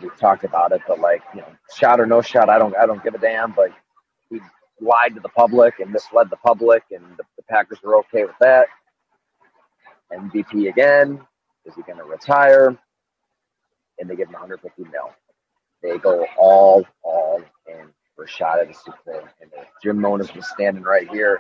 we've 0.01 0.17
talked 0.17 0.45
about 0.45 0.71
it, 0.71 0.81
but 0.87 1.01
like 1.01 1.21
you 1.35 1.41
know, 1.41 1.47
shot 1.75 1.99
or 1.99 2.05
no 2.05 2.21
shot, 2.21 2.49
I 2.49 2.57
don't 2.57 2.73
I 2.77 2.85
don't 2.85 3.03
give 3.03 3.15
a 3.15 3.17
damn. 3.17 3.51
But 3.51 3.71
he 4.29 4.39
lied 4.79 5.15
to 5.15 5.19
the 5.19 5.27
public 5.29 5.79
and 5.79 5.91
misled 5.91 6.29
the 6.29 6.37
public, 6.37 6.83
and 6.91 7.03
the, 7.17 7.23
the 7.35 7.43
Packers 7.49 7.79
were 7.83 7.97
okay 7.97 8.23
with 8.23 8.35
that. 8.39 8.67
MVP 10.13 10.69
again. 10.69 11.19
Is 11.65 11.75
he 11.75 11.81
going 11.81 11.97
to 11.99 12.05
retire? 12.05 12.77
And 13.99 14.09
they 14.09 14.15
give 14.15 14.29
him 14.29 14.33
150 14.33 14.83
mil. 14.83 15.11
They 15.83 15.97
go 15.97 16.25
all 16.37 16.85
all 17.03 17.41
in 17.67 17.89
for 18.19 18.25
a 18.25 18.27
shot 18.27 18.59
at 18.59 18.67
the 18.67 18.73
Super 18.73 18.97
Bowl. 19.05 19.21
And 19.41 19.49
if 19.57 19.67
Jim 19.81 19.97
Monos 19.97 20.33
was 20.35 20.45
standing 20.49 20.83
right 20.83 21.09
here, 21.09 21.39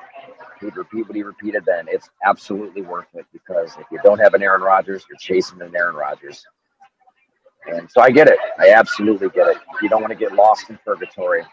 he'd 0.61 0.77
repeat 0.77 1.05
what 1.07 1.15
he 1.15 1.23
repeated 1.23 1.65
then. 1.65 1.87
It's 1.89 2.09
absolutely 2.25 2.83
worth 2.83 3.07
it 3.15 3.25
because 3.33 3.75
if 3.77 3.85
you 3.91 3.99
don't 4.01 4.19
have 4.19 4.33
an 4.33 4.41
Aaron 4.41 4.61
Rodgers, 4.61 5.03
you're 5.09 5.17
chasing 5.17 5.61
an 5.61 5.75
Aaron 5.75 5.95
Rodgers. 5.95 6.45
And 7.67 7.91
so 7.91 7.99
I 7.99 8.11
get 8.11 8.29
it. 8.29 8.39
I 8.57 8.69
absolutely 8.69 9.27
get 9.27 9.47
it. 9.47 9.57
You 9.81 9.89
don't 9.89 9.99
want 9.99 10.13
to 10.13 10.17
get 10.17 10.33
lost 10.33 10.69
in 10.69 10.79
purgatory. 10.85 11.43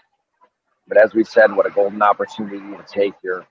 But 0.86 0.96
as 0.96 1.12
we've 1.12 1.26
said, 1.26 1.50
what 1.50 1.66
a 1.66 1.70
golden 1.70 2.00
opportunity 2.02 2.58
to 2.58 2.84
take 2.86 3.14
your, 3.24 3.44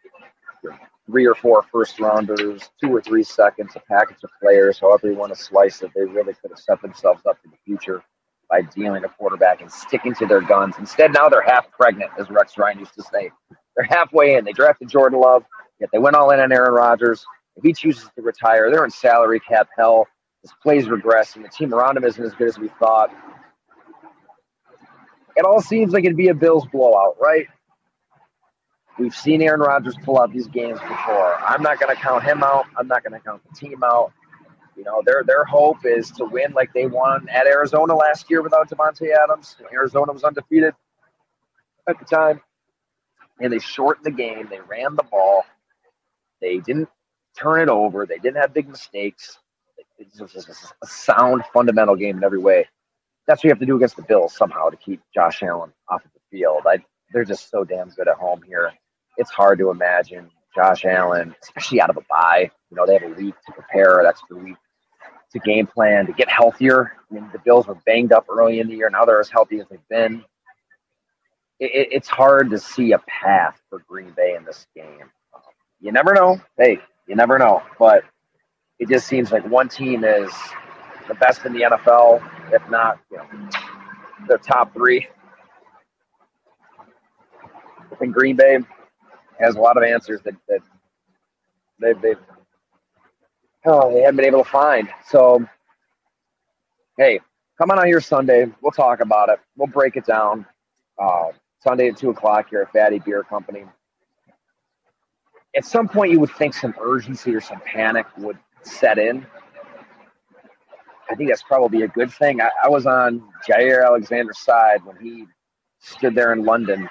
your 0.64 0.80
three 1.06 1.28
or 1.28 1.36
four 1.36 1.62
first 1.64 2.00
rounders, 2.00 2.70
two 2.82 2.96
or 2.96 3.02
three 3.02 3.24
seconds, 3.24 3.74
a 3.76 3.82
package 3.82 4.24
of 4.24 4.30
players, 4.42 4.80
however 4.80 5.12
you 5.12 5.18
want 5.18 5.36
to 5.36 5.44
slice 5.44 5.82
it. 5.82 5.92
They 5.94 6.06
really 6.06 6.34
could 6.36 6.52
have 6.52 6.60
set 6.60 6.82
themselves 6.82 7.26
up 7.26 7.38
for 7.44 7.50
the 7.50 7.58
future 7.66 8.02
by 8.56 8.62
dealing 8.74 9.04
a 9.04 9.10
quarterback 9.10 9.62
and 9.62 9.70
sticking 9.70 10.14
to 10.16 10.26
their 10.26 10.40
guns. 10.40 10.76
Instead, 10.80 11.12
now 11.12 11.28
they're 11.28 11.42
half 11.42 11.70
pregnant, 11.72 12.10
as 12.18 12.30
Rex 12.30 12.58
Ryan 12.58 12.80
used 12.80 12.94
to 12.94 13.04
say. 13.04 13.30
They're 13.76 13.86
halfway 13.86 14.36
in. 14.36 14.46
They 14.46 14.54
drafted 14.54 14.88
Jordan 14.90 15.20
Love, 15.20 15.44
yet 15.82 15.90
they 15.92 16.00
went 16.00 16.16
all 16.16 16.32
in 16.32 16.40
on 16.40 16.54
Aaron 16.54 16.74
Rodgers. 16.74 17.26
If 17.58 17.64
he 17.64 17.74
chooses 17.74 18.10
to 18.16 18.22
retire, 18.22 18.72
they're 18.72 18.86
in 18.86 18.92
salary 18.92 19.42
cap 19.42 19.68
hell. 19.78 20.08
His 20.42 20.54
plays 20.64 20.88
regress, 20.88 21.36
and 21.36 21.44
the 21.44 21.50
team 21.50 21.74
around 21.74 21.98
him 21.98 22.06
isn't 22.06 22.24
as 22.24 22.34
good 22.34 22.48
as 22.48 22.58
we 22.58 22.70
thought. 22.80 23.10
It 25.36 25.44
all 25.44 25.62
seems 25.62 25.92
like 25.92 26.06
it'd 26.06 26.16
be 26.16 26.30
a 26.30 26.34
Bills 26.34 26.66
blowout, 26.72 27.18
right? 27.20 27.48
We've 28.98 29.14
seen 29.14 29.42
Aaron 29.42 29.60
Rodgers 29.60 29.98
pull 30.06 30.18
out 30.18 30.32
these 30.32 30.48
games 30.48 30.80
before. 30.80 31.36
I'm 31.36 31.62
not 31.62 31.82
going 31.82 31.94
to 31.94 32.02
count 32.02 32.24
him 32.24 32.42
out. 32.42 32.68
I'm 32.78 32.88
not 32.88 33.04
going 33.04 33.20
to 33.20 33.20
count 33.20 33.42
the 33.50 33.54
team 33.54 33.84
out. 33.84 34.14
You 34.76 34.84
know, 34.84 35.02
their 35.06 35.24
their 35.24 35.46
hope 35.46 35.86
is 35.86 36.12
to 36.12 36.26
win 36.26 36.52
like 36.54 36.74
they 36.74 36.86
won 36.86 37.28
at 37.30 37.48
Arizona 37.48 37.96
last 37.96 38.30
year 38.30 38.42
without 38.42 38.70
Davante 38.70 39.08
Adams. 39.24 39.56
Arizona 39.72 40.12
was 40.12 40.24
undefeated 40.24 40.74
at 41.88 41.98
the 42.00 42.06
time, 42.06 42.42
and 43.40 43.54
they 43.54 43.60
shortened 43.60 44.06
the 44.06 44.12
game. 44.12 44.48
They 44.50 44.60
ran 44.60 44.96
the 44.96 45.04
ball. 45.04 45.46
They 46.42 46.58
didn't 46.58 46.90
turn 47.38 47.62
it 47.62 47.70
over. 47.70 48.06
They 48.06 48.18
didn't 48.18 48.38
have 48.38 48.54
big 48.54 48.68
mistakes. 48.68 49.38
It 49.98 50.08
was 50.20 50.68
a 50.82 50.88
sound, 50.88 51.44
fundamental 51.54 51.96
game 51.96 52.18
in 52.18 52.24
every 52.24 52.40
way. 52.40 52.68
That's 53.28 53.40
what 53.40 53.46
you 53.46 53.50
have 53.52 53.60
to 53.60 53.66
do 53.66 53.78
against 53.78 53.96
the 53.96 54.04
Bills 54.04 54.36
somehow 54.36 54.70
to 54.70 54.78
keep 54.78 55.02
Josh 55.14 55.42
Allen 55.42 55.72
off 55.90 56.04
of 56.04 56.12
the 56.14 56.38
field. 56.38 56.64
I, 56.68 56.84
they're 57.14 57.24
just 57.24 57.50
so 57.50 57.64
damn 57.64 57.90
good 57.90 58.08
at 58.08 58.18
home 58.18 58.42
here. 58.46 58.74
It's 59.18 59.32
hard 59.32 59.58
to 59.60 59.72
imagine 59.72 60.30
Josh 60.54 60.86
Allen, 60.86 61.34
especially 61.42 61.82
out 61.82 61.90
of 61.90 61.98
a 61.98 62.02
bye. 62.10 62.52
You 62.70 62.78
know, 62.78 62.86
they 62.86 62.94
have 62.94 63.04
a 63.04 63.14
week 63.16 63.36
to 63.46 63.54
prepare. 63.54 64.02
That's 64.04 64.22
the 64.30 64.36
week 64.36 64.58
to 65.36 65.40
game 65.40 65.68
plan 65.68 66.06
to 66.06 66.14
get 66.14 66.30
healthier. 66.30 66.94
I 67.12 67.14
mean, 67.14 67.30
the 67.34 67.40
Bills 67.40 67.68
were 67.68 67.76
banged 67.86 68.14
up 68.14 68.26
early 68.30 68.62
in 68.62 68.70
the 68.70 68.76
year. 68.76 68.90
Now 68.90 69.04
they're 69.04 69.20
as 69.20 69.30
healthy 69.30 69.60
as 69.60 69.68
they've 69.70 69.88
been. 69.90 70.24
It, 71.60 71.72
it, 71.74 71.88
it's 71.92 72.08
hard 72.08 72.50
to 72.52 72.58
see 72.58 72.94
a 72.94 73.00
path 73.00 73.60
for 73.70 73.84
Green 73.88 74.14
Bay 74.16 74.36
in 74.36 74.46
this 74.46 74.66
game. 74.76 75.12
You 75.82 75.92
never 75.92 76.14
know. 76.14 76.42
Hey, 76.58 76.80
you 77.06 77.16
never 77.16 77.38
know. 77.38 77.62
But 77.78 78.06
it 78.80 78.88
just 78.88 79.08
seems 79.08 79.34
like 79.34 79.46
one 79.46 79.68
team 79.68 80.06
is 80.06 80.32
the 81.10 81.16
best 81.16 81.46
in 81.46 81.52
the 81.52 81.62
NFL, 81.62 82.24
if 82.54 82.68
not, 82.70 83.00
you 83.12 83.18
know, 83.18 83.26
their 84.30 84.38
top 84.38 84.74
three. 84.74 85.06
I 87.92 87.96
think 87.98 88.14
Green 88.14 88.38
Bay 88.38 88.60
has 89.40 89.56
a 89.56 89.60
lot 89.60 89.76
of 89.76 89.84
answers 89.84 90.22
that, 90.24 90.36
that 90.48 90.60
they've, 91.80 92.02
they've 92.02 92.18
oh, 93.66 93.94
they 93.94 94.02
haven't 94.02 94.18
been 94.18 94.26
able 94.26 94.44
to 94.44 94.50
find. 94.50 94.90
So, 95.10 95.46
hey, 96.98 97.20
come 97.58 97.72
on 97.72 97.80
out 97.80 97.86
here 97.86 98.02
Sunday. 98.02 98.46
We'll 98.62 98.72
talk 98.72 99.00
about 99.00 99.30
it. 99.30 99.40
We'll 99.58 99.68
break 99.68 99.96
it 99.96 100.06
down. 100.06 100.46
Uh, 101.02 101.30
Sunday 101.62 101.90
at 101.90 101.98
2 101.98 102.12
o'clock 102.12 102.50
here 102.50 102.62
at 102.62 102.72
Fatty 102.72 103.00
Beer 103.00 103.24
Company. 103.24 103.66
At 105.56 105.66
some 105.66 105.88
point, 105.88 106.12
you 106.12 106.20
would 106.20 106.32
think 106.32 106.54
some 106.54 106.76
urgency 106.80 107.34
or 107.34 107.42
some 107.42 107.60
panic 107.62 108.06
would 108.18 108.38
set 108.64 108.98
in. 108.98 109.26
I 111.10 111.16
think 111.16 111.30
that's 111.30 111.44
probably 111.44 111.84
a 111.84 111.88
good 111.88 112.12
thing. 112.12 112.42
I, 112.42 112.50
I 112.64 112.70
was 112.70 112.86
on 112.86 113.24
Jaire 113.48 113.86
Alexander's 113.86 114.40
side 114.40 114.84
when 114.84 114.98
he 114.98 115.26
stood 115.80 116.16
there 116.16 116.34
in 116.34 116.44
London 116.44 116.90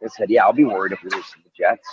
and 0.00 0.10
said, 0.10 0.30
"Yeah, 0.30 0.44
I'll 0.44 0.52
be 0.52 0.64
worried 0.64 0.92
if 0.92 1.02
we 1.02 1.10
lose 1.10 1.26
to 1.30 1.38
the 1.44 1.50
Jets." 1.56 1.86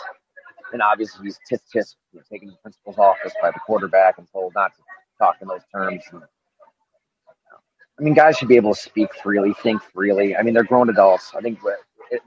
And 0.76 0.82
obviously, 0.82 1.24
he's 1.24 1.40
tisk 1.50 1.62
tisk 1.74 1.96
you 2.12 2.20
know, 2.20 2.24
taking 2.30 2.50
the 2.50 2.58
principal's 2.62 2.98
office 2.98 3.32
by 3.42 3.50
the 3.50 3.60
quarterback 3.66 4.18
and 4.18 4.28
told 4.30 4.54
not 4.56 4.76
to 4.76 4.82
talk 5.18 5.38
in 5.42 5.48
those 5.48 5.62
terms. 5.74 6.04
And, 6.12 6.22
I 7.98 8.04
mean, 8.04 8.14
guys 8.14 8.36
should 8.36 8.50
be 8.50 8.58
able 8.58 8.74
to 8.74 8.80
speak 8.82 9.08
freely, 9.24 9.54
think 9.64 9.82
freely. 9.82 10.36
I 10.36 10.42
mean, 10.42 10.54
they're 10.54 10.66
grown 10.66 10.90
adults. 10.90 11.32
I 11.34 11.40
think 11.40 11.60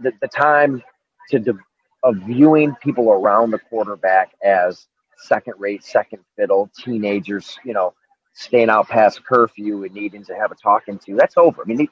the, 0.00 0.12
the 0.22 0.28
time 0.28 0.82
to 1.28 1.38
de- 1.38 1.58
of 2.02 2.16
viewing 2.26 2.74
people 2.76 3.10
around 3.10 3.50
the 3.50 3.58
quarterback 3.58 4.30
as 4.42 4.86
second 5.18 5.52
rate, 5.58 5.84
second 5.84 6.20
fiddle, 6.34 6.70
teenagers, 6.82 7.58
you 7.66 7.74
know, 7.74 7.92
staying 8.32 8.70
out 8.70 8.88
past 8.88 9.22
curfew 9.26 9.84
and 9.84 9.92
needing 9.92 10.24
to 10.24 10.34
have 10.36 10.52
a 10.52 10.54
talking 10.54 10.98
to, 11.00 11.16
that's 11.16 11.36
over. 11.36 11.60
I 11.60 11.66
mean, 11.66 11.76
they, 11.76 11.88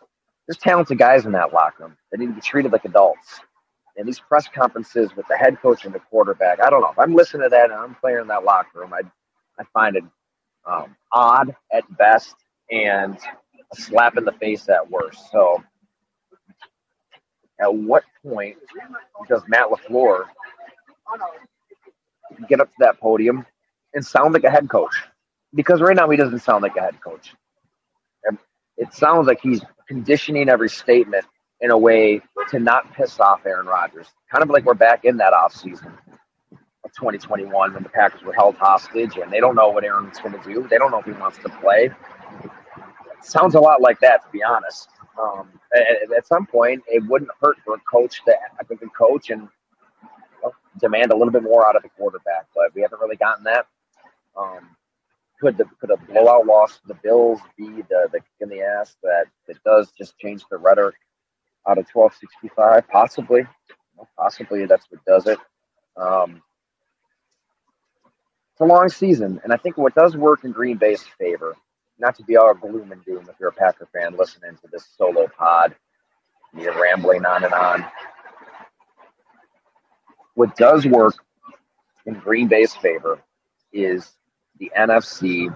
there's 0.49 0.57
talented 0.57 0.97
guys 0.97 1.27
in 1.27 1.33
that 1.33 1.53
locker 1.53 1.85
room 1.85 1.99
They 2.11 2.17
need 2.17 2.29
to 2.29 2.33
be 2.33 2.41
treated 2.41 2.73
like 2.73 2.87
adults. 2.87 3.41
And 3.97 4.07
these 4.07 4.21
press 4.21 4.49
conferences 4.49 5.11
with 5.17 5.26
the 5.29 5.37
head 5.37 5.61
coach 5.61 5.85
and 5.85 5.95
the 5.95 6.00
quarterback, 6.00 6.61
I 6.61 6.71
don't 6.71 6.83
know. 6.83 6.91
If 6.91 6.99
I'm 6.99 7.15
listening 7.15 7.45
to 7.45 7.49
that 7.50 7.71
and 7.71 7.75
I'm 7.75 7.95
playing 7.97 8.21
in 8.21 8.26
that 8.29 8.45
locker 8.45 8.81
room, 8.81 8.93
I, 8.93 9.03
I 9.59 9.65
find 9.73 9.97
it 9.97 10.05
um, 10.67 10.97
odd 11.12 11.55
at 11.73 11.85
best 11.97 12.35
and 12.71 13.17
a 13.73 13.76
slap 13.81 14.17
in 14.17 14.25
the 14.25 14.33
face 14.33 14.69
at 14.69 14.91
worst. 14.91 15.31
So, 15.33 15.62
at 17.61 17.75
what 17.75 18.05
point 18.26 18.57
does 19.29 19.43
Matt 19.49 19.69
LaFleur 19.71 20.26
get 22.49 22.61
up 22.61 22.69
to 22.69 22.75
that 22.81 23.00
podium 23.00 23.47
and 23.95 24.05
sound 24.05 24.35
like 24.35 24.45
a 24.45 24.50
head 24.50 24.69
coach? 24.69 24.95
Because 25.55 25.81
right 25.81 25.97
now 25.97 26.11
he 26.11 26.17
doesn't 26.19 26.41
sound 26.41 26.62
like 26.62 26.76
a 26.76 26.83
head 26.83 27.00
coach. 27.03 27.33
It 28.76 28.93
sounds 28.93 29.26
like 29.26 29.41
he's 29.43 29.62
conditioning 29.88 30.49
every 30.49 30.69
statement 30.69 31.25
in 31.61 31.71
a 31.71 31.79
way 31.79 32.21
to 32.51 32.59
not 32.59 32.93
piss 32.93 33.19
off 33.21 33.47
Aaron 33.47 33.67
Rodgers. 33.67 34.09
Kind 34.31 34.43
of 34.43 34.51
like 34.51 34.65
we're 34.65 34.75
back 34.75 35.05
in 35.05 35.17
that 35.19 35.33
offseason 35.33 35.93
of 36.85 36.93
2021 36.93 37.75
when 37.75 37.83
the 37.83 37.89
Packers 37.89 38.23
were 38.23 38.33
held 38.33 38.57
hostage 38.57 39.17
and 39.17 39.33
they 39.33 39.41
don't 39.41 39.57
know 39.57 39.69
what 39.69 39.85
Aaron's 39.85 40.19
going 40.19 40.39
to 40.39 40.45
do. 40.45 40.67
They 40.69 40.79
don't 40.79 40.91
know 40.91 41.01
if 41.01 41.07
he 41.07 41.13
wants 41.13 41.39
to 41.39 41.49
play. 41.49 41.91
It 42.45 43.25
sounds 43.25 43.55
a 43.55 43.61
lot 43.61 43.81
like 43.81 43.99
that, 44.01 44.25
to 44.25 44.31
be 44.31 44.43
honest. 44.43 44.89
Um, 45.21 45.49
at, 45.75 46.13
at, 46.15 46.27
some 46.27 46.47
point, 46.47 46.83
it 46.89 47.03
wouldn't 47.09 47.31
hurt 47.41 47.57
for 47.65 47.75
a 47.75 47.81
coach 47.91 48.23
to, 48.27 48.35
a 48.61 48.89
coach 48.91 49.31
and 49.31 49.49
well, 50.43 50.55
demand 50.79 51.11
a 51.11 51.17
little 51.17 51.33
bit 51.33 51.43
more 51.43 51.67
out 51.67 51.75
of 51.75 51.83
the 51.83 51.89
quarterback, 51.89 52.47
but 52.55 52.75
we 52.75 52.83
haven't 52.83 53.01
really 53.01 53.17
gotten 53.17 53.45
that. 53.45 53.67
Um, 54.37 54.77
could 55.41 55.57
the 55.57 55.65
could 55.81 55.91
a 55.91 55.97
blowout 55.97 56.47
loss 56.47 56.79
to 56.79 56.89
the 56.89 56.95
Bills 57.03 57.41
be 57.57 57.67
the, 57.67 58.09
the 58.13 58.21
kick 58.21 58.29
in 58.41 58.49
the 58.51 58.61
ass 58.61 58.97
that 59.03 59.27
it 59.49 59.59
does 59.65 59.91
just 59.93 60.19
change 60.19 60.45
the 60.51 60.57
rhetoric 60.57 60.97
out 61.69 61.79
of 61.79 61.87
1265? 61.93 62.89
Possibly. 62.89 63.43
Possibly 64.17 64.67
that's 64.67 64.87
what 64.91 65.05
does 65.05 65.27
it. 65.27 65.39
Um, 65.97 66.43
it's 68.52 68.61
a 68.61 68.65
long 68.65 68.89
season, 68.89 69.41
and 69.45 69.52
I 69.52 69.57
think 69.57 69.76
what 69.76 69.95
does 69.95 70.17
work 70.17 70.45
in 70.45 70.52
Green 70.52 70.79
Bay's 70.79 71.02
favor, 71.19 71.57
not 71.99 72.17
to 72.17 72.25
be 72.25 72.37
all 72.37 72.55
gloom 72.55 72.93
and 72.93 73.05
doom 73.05 73.26
if 73.29 73.37
you're 73.39 73.50
a 73.50 73.52
Packer 73.52 73.89
fan 73.93 74.17
listening 74.17 74.57
to 74.63 74.69
this 74.73 74.87
solo 74.97 75.26
pod, 75.39 75.75
you're 76.57 76.81
rambling 76.81 77.26
on 77.26 77.45
and 77.45 77.52
on. 77.52 77.85
What 80.35 80.57
does 80.57 80.87
work 80.87 81.15
in 82.07 82.15
Green 82.15 82.49
Bay's 82.49 82.75
favor 82.75 83.19
is 83.73 84.13
the 84.59 84.73
NFC 84.76 85.55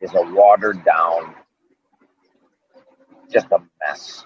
is 0.00 0.14
a 0.14 0.22
watered 0.22 0.84
down, 0.84 1.34
just 3.32 3.46
a 3.50 3.58
mess. 3.84 4.24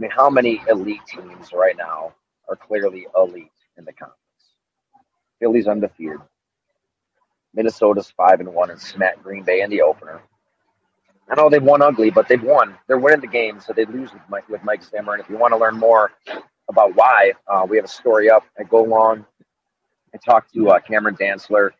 I 0.00 0.02
mean, 0.02 0.12
how 0.12 0.30
many 0.30 0.62
elite 0.66 1.04
teams 1.06 1.52
right 1.52 1.76
now 1.76 2.14
are 2.48 2.56
clearly 2.56 3.06
elite 3.14 3.52
in 3.76 3.84
the 3.84 3.92
conference? 3.92 4.16
Philly's 5.38 5.66
undefeated. 5.68 6.20
Minnesota's 7.52 8.10
five 8.16 8.40
and 8.40 8.54
one 8.54 8.70
and 8.70 8.80
smacked 8.80 9.22
Green 9.22 9.42
Bay 9.42 9.60
in 9.60 9.68
the 9.68 9.82
opener. 9.82 10.22
I 11.28 11.34
know 11.34 11.50
they've 11.50 11.62
won 11.62 11.82
ugly, 11.82 12.08
but 12.08 12.28
they've 12.28 12.42
won. 12.42 12.78
They're 12.86 12.96
winning 12.98 13.20
the 13.20 13.26
game, 13.26 13.60
so 13.60 13.74
they 13.74 13.84
lose 13.84 14.10
with 14.14 14.22
Mike 14.30 14.48
with 14.48 14.64
Mike 14.64 14.82
Zimmer. 14.82 15.12
And 15.12 15.22
if 15.22 15.28
you 15.28 15.36
want 15.36 15.52
to 15.52 15.58
learn 15.58 15.76
more 15.76 16.12
about 16.70 16.96
why, 16.96 17.34
uh, 17.46 17.66
we 17.68 17.76
have 17.76 17.84
a 17.84 17.88
story 17.88 18.30
up 18.30 18.44
at 18.58 18.70
Go 18.70 18.82
Long. 18.82 19.26
I 20.14 20.18
talked 20.24 20.54
to 20.54 20.70
uh, 20.70 20.80
Cameron 20.80 21.16
Dantzler, 21.16 21.72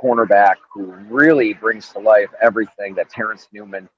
cornerback, 0.00 0.54
who 0.72 0.92
really 1.10 1.52
brings 1.52 1.88
to 1.94 1.98
life 1.98 2.30
everything 2.40 2.94
that 2.94 3.10
Terrence 3.10 3.48
Newman 3.52 3.88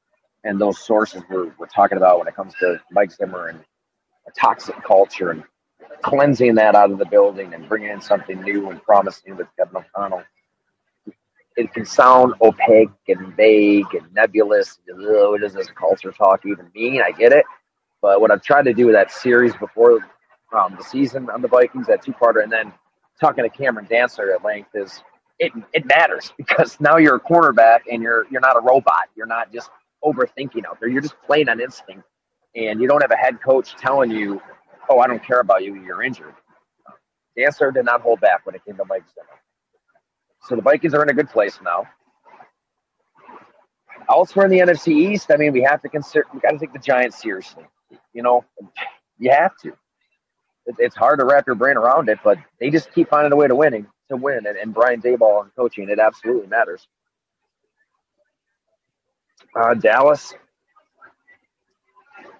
and 0.45 0.61
those 0.61 0.79
sources 0.79 1.23
we're, 1.31 1.53
we're 1.59 1.67
talking 1.67 1.99
about 1.99 2.19
when 2.19 2.29
it 2.29 2.37
comes 2.37 2.55
to 2.61 2.81
Mike 2.91 3.13
Zimmer 3.13 3.49
and 3.49 3.61
a 4.27 4.31
toxic 4.33 4.83
culture 4.85 5.31
and 5.31 5.43
cleansing 6.03 6.55
that 6.55 6.75
out 6.75 6.91
of 6.91 6.99
the 6.99 7.07
building 7.07 7.55
and 7.55 7.69
bringing 7.69 7.91
in 7.91 8.01
something 8.01 8.41
new 8.43 8.71
and 8.71 8.83
promising 8.83 9.37
with 9.37 9.49
Kevin 9.59 9.77
O'Connell. 9.77 10.23
It 11.57 11.73
can 11.75 11.85
sound 11.85 12.35
opaque 12.41 12.91
and 13.09 13.35
vague 13.37 13.93
and 13.93 14.13
nebulous. 14.15 14.79
Oh, 14.93 15.33
what 15.33 15.41
does 15.41 15.55
this 15.55 15.69
culture 15.71 16.13
talk 16.13 16.47
even 16.47 16.71
mean? 16.75 17.03
I 17.03 17.11
get 17.11 17.33
it. 17.33 17.45
But 18.01 18.21
what 18.21 18.31
I've 18.31 18.43
tried 18.43 18.67
to 18.67 18.75
do 18.75 18.87
with 18.87 18.95
that 18.95 19.11
series 19.11 19.55
before 19.57 19.99
um, 20.57 20.77
the 20.79 20.85
season 20.85 21.29
on 21.31 21.43
the 21.43 21.49
Vikings, 21.49 21.89
that 21.89 22.03
two 22.03 22.13
parter, 22.13 22.45
and 22.45 22.53
then 22.53 22.73
talking 23.21 23.43
to 23.43 23.51
Cameron 23.51 23.87
Dantzler 23.87 24.35
at 24.35 24.45
length 24.45 24.71
is 24.75 25.03
it, 25.41 25.53
it 25.73 25.85
matters 25.87 26.33
because 26.37 26.79
now 26.81 26.97
you're 26.97 27.17
a 27.17 27.21
cornerback 27.21 27.81
and 27.91 28.03
you're 28.03 28.27
you're 28.31 28.41
not 28.41 28.57
a 28.57 28.61
robot. 28.61 29.09
You're 29.17 29.27
not 29.27 29.53
just 29.53 29.71
overthinking 30.05 30.65
out 30.67 30.79
there. 30.81 30.89
You're 30.89 31.03
just 31.03 31.21
playing 31.27 31.49
on 31.49 31.61
instinct, 31.61 32.05
and 32.55 32.81
you 32.81 32.89
don't 32.89 33.03
have 33.03 33.11
a 33.11 33.17
head 33.17 33.41
coach 33.43 33.75
telling 33.77 34.11
you, 34.11 34.41
"Oh, 34.89 34.99
I 34.99 35.07
don't 35.07 35.23
care 35.23 35.41
about 35.41 35.65
you. 35.65 35.75
You're 35.75 36.03
injured." 36.03 36.35
Dantzler 37.37 37.73
did 37.73 37.85
not 37.85 38.01
hold 38.01 38.21
back 38.21 38.45
when 38.47 38.55
it 38.55 38.65
came 38.65 38.77
to 38.77 38.85
Mike 38.85 39.05
Zimmer. 39.15 39.41
So 40.43 40.57
the 40.57 40.63
Vikings 40.63 40.95
are 40.95 41.03
in 41.03 41.09
a 41.09 41.15
good 41.15 41.29
place 41.29 41.59
now. 41.63 41.87
Elsewhere 44.09 44.47
in 44.47 44.51
the 44.51 44.61
NFC 44.61 44.89
East, 45.13 45.31
I 45.31 45.37
mean, 45.37 45.53
we 45.53 45.63
have 45.63 45.83
to 45.83 45.89
consider. 45.89 46.27
We 46.33 46.41
got 46.41 46.53
to 46.53 46.59
take 46.59 46.73
the 46.73 46.79
Giants 46.79 47.21
seriously. 47.21 47.65
You 48.13 48.23
know, 48.23 48.45
you 49.19 49.31
have 49.31 49.57
to. 49.63 49.73
It's 50.79 50.97
hard 50.97 51.19
to 51.19 51.25
wrap 51.25 51.47
your 51.47 51.57
brain 51.57 51.77
around 51.77 52.09
it, 52.09 52.19
but 52.23 52.39
they 52.61 52.71
just 52.71 52.93
keep 52.93 53.09
finding 53.09 53.33
a 53.33 53.37
way 53.37 53.49
to 53.49 53.55
winning 53.55 53.87
to 54.09 54.17
win, 54.17 54.47
and, 54.47 54.57
and 54.57 54.75
Brian 54.75 55.01
Daboll 55.01 55.43
and 55.43 55.55
coaching, 55.55 55.89
it 55.89 55.99
absolutely 55.99 56.47
matters. 56.47 56.87
Uh, 59.55 59.75
Dallas. 59.75 60.35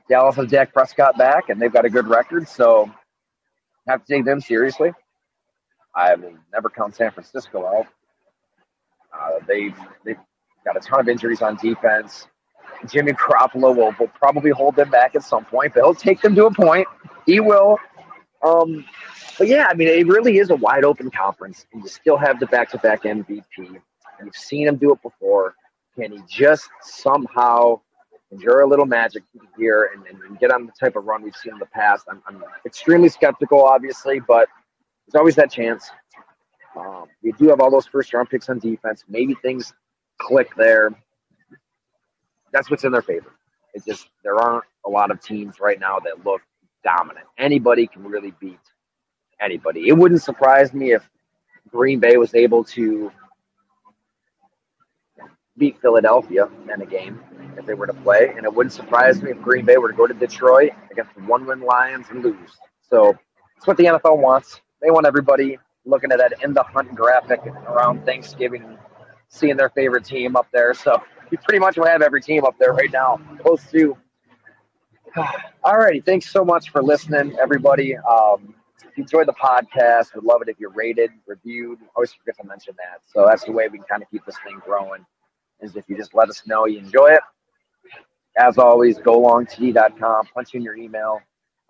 Dallas 0.09 0.37
has 0.37 0.49
Dak 0.49 0.73
Prescott 0.73 1.19
back, 1.19 1.49
and 1.51 1.61
they've 1.61 1.73
got 1.73 1.85
a 1.85 1.91
good 1.91 2.09
record, 2.09 2.49
so 2.49 2.91
have 3.87 4.05
to 4.05 4.15
take 4.15 4.25
them 4.25 4.41
seriously. 4.41 4.93
I 5.95 6.15
will 6.15 6.35
never 6.53 6.71
count 6.71 6.95
San 6.97 7.11
Francisco 7.11 7.67
out. 7.67 7.87
Uh, 9.13 9.39
they've 9.47 9.75
they've 10.05 10.19
got 10.65 10.77
a 10.77 10.81
ton 10.81 11.01
of 11.01 11.09
injuries 11.09 11.43
on 11.43 11.57
defense. 11.57 12.27
Jimmy 12.87 13.13
Garoppolo 13.13 13.75
will, 13.75 13.95
will 13.99 14.09
probably 14.09 14.51
hold 14.51 14.77
them 14.77 14.91
back 14.91 15.17
at 15.17 15.25
some 15.25 15.45
point, 15.45 15.75
but 15.75 15.83
he'll 15.83 15.95
take 15.95 16.21
them 16.21 16.35
to 16.37 16.47
a 16.47 16.55
point. 16.55 16.87
He 17.27 17.41
will. 17.41 17.79
Um, 18.45 18.85
but 19.39 19.49
yeah, 19.49 19.67
I 19.69 19.75
mean, 19.75 19.89
it 19.89 20.07
really 20.07 20.39
is 20.39 20.51
a 20.51 20.57
wide 20.57 20.85
open 20.85 21.11
conference, 21.11 21.67
and 21.73 21.83
you 21.83 21.89
still 21.89 22.17
have 22.17 22.39
the 22.39 22.47
back 22.47 22.71
to 22.71 22.79
back 22.79 23.03
MVP. 23.03 23.39
And 23.59 23.79
you've 24.25 24.37
seen 24.37 24.69
him 24.69 24.77
do 24.77 24.93
it 24.93 25.03
before. 25.03 25.55
Can 25.99 26.13
he 26.13 26.21
just 26.29 26.69
somehow 26.81 27.81
endure 28.31 28.61
a 28.61 28.67
little 28.67 28.87
magic 28.87 29.25
here 29.57 29.91
and, 29.95 30.07
and, 30.07 30.23
and, 30.23 30.39
get 30.39 30.53
on 30.53 30.67
the 30.67 30.73
type 30.79 30.97
of 30.97 31.05
run 31.05 31.23
we've 31.23 31.35
seen 31.35 31.55
in 31.55 31.59
the 31.59 31.67
past? 31.67 32.05
I'm, 32.09 32.23
I'm 32.27 32.45
extremely 32.65 33.09
skeptical, 33.09 33.65
obviously, 33.65 34.21
but 34.21 34.49
there's 35.07 35.19
always 35.19 35.35
that 35.37 35.51
chance. 35.51 35.91
Um, 36.79 37.07
we 37.23 37.33
do 37.33 37.49
have 37.49 37.61
all 37.61 37.71
those 37.71 37.87
first 37.87 38.13
round 38.13 38.29
picks 38.31 38.49
on 38.49 38.59
defense. 38.59 39.05
Maybe 39.09 39.35
things 39.43 39.73
click 40.19 40.51
there. 40.57 40.91
That's 42.53 42.71
what's 42.71 42.85
in 42.85 42.93
their 42.93 43.03
favor. 43.03 43.35
It's 43.75 43.85
just 43.85 44.09
there 44.23 44.37
aren't 44.37 44.65
a 44.87 44.91
lot 44.91 45.11
of 45.11 45.21
teams 45.21 45.59
right 45.61 45.81
now 45.81 45.99
that 46.01 46.25
look 46.25 46.43
dominant. 46.85 47.27
Anybody 47.39 47.87
can 47.87 48.05
really 48.05 48.33
beat 48.39 48.61
anybody. 49.41 49.89
It 49.89 49.97
wouldn't 49.97 50.23
surprise 50.23 50.73
me 50.73 50.93
if 50.93 51.09
Green 51.71 51.99
Bay 51.99 52.17
was 52.17 52.35
able 52.35 52.65
to 52.65 53.11
beat 55.59 55.81
Philadelphia 55.81 56.49
in 56.73 56.81
a 56.81 56.87
game 56.87 57.21
if 57.57 57.67
they 57.67 57.75
were 57.75 57.87
to 57.87 57.95
play, 57.95 58.33
and 58.37 58.45
it 58.45 58.55
wouldn't 58.55 58.73
surprise 58.73 59.23
me 59.23 59.33
if 59.33 59.41
Green 59.43 59.65
Bay 59.65 59.77
were 59.77 59.91
to 59.91 59.97
go 59.97 60.07
to 60.07 60.15
Detroit 60.15 60.73
against 60.91 61.15
the 61.15 61.23
one-win 61.23 61.61
Lions 61.61 62.07
and 62.11 62.23
lose. 62.23 62.57
So 62.89 63.17
it's 63.57 63.67
what 63.67 63.77
the 63.77 63.85
NFL 63.85 64.19
wants. 64.19 64.61
They 64.81 64.91
want 64.91 65.07
everybody 65.07 65.59
looking 65.85 66.13
at 66.13 66.19
that 66.19 66.35
in 66.45 66.55
the 66.55 66.63
hunt 66.63 66.95
graphic 66.95 67.45
around 67.67 68.05
Thanksgiving, 68.05 68.79
seeing 69.29 69.57
their 69.57 69.71
favorite 69.71 70.05
team 70.05 70.37
up 70.37 70.47
there. 70.53 70.73
So 70.75 71.03
you 71.31 71.39
pretty 71.39 71.59
much 71.59 71.77
have 71.77 72.03
every 72.03 72.21
team 72.21 72.45
up 72.45 72.57
there 72.59 72.73
right 72.73 72.93
now, 72.93 73.21
close 73.41 73.69
to. 73.73 73.97
Alrighty, 75.65 76.05
thanks 76.05 76.31
so 76.31 76.45
much 76.45 76.71
for 76.71 76.83
listening, 76.83 77.37
everybody. 77.41 77.97
Um, 77.97 78.55
if 78.85 78.97
you 78.97 79.03
enjoyed 79.03 79.27
the 79.27 79.35
podcast, 79.35 80.15
would 80.15 80.25
love 80.25 80.43
it 80.43 80.49
if 80.49 80.61
you 80.61 80.69
rated, 80.69 81.11
reviewed. 81.27 81.79
Always 81.97 82.13
forget 82.13 82.37
to 82.41 82.47
mention 82.47 82.75
that. 82.77 83.01
So 83.07 83.27
that's 83.27 83.45
the 83.45 83.53
way 83.53 83.69
we 83.69 83.79
can 83.79 83.87
kind 83.89 84.03
of 84.03 84.11
keep 84.11 84.25
this 84.25 84.37
thing 84.45 84.61
growing. 84.65 85.05
Is 85.61 85.77
if 85.77 85.85
you 85.89 85.97
just 85.97 86.15
let 86.15 86.29
us 86.29 86.43
know 86.47 86.67
you 86.67 86.79
enjoy 86.79 87.09
it. 87.09 87.21
As 88.39 88.59
always, 88.59 88.99
golongtd.com. 88.99 90.27
Punch 90.35 90.55
in 90.55 90.63
your 90.63 90.77
email. 90.77 91.21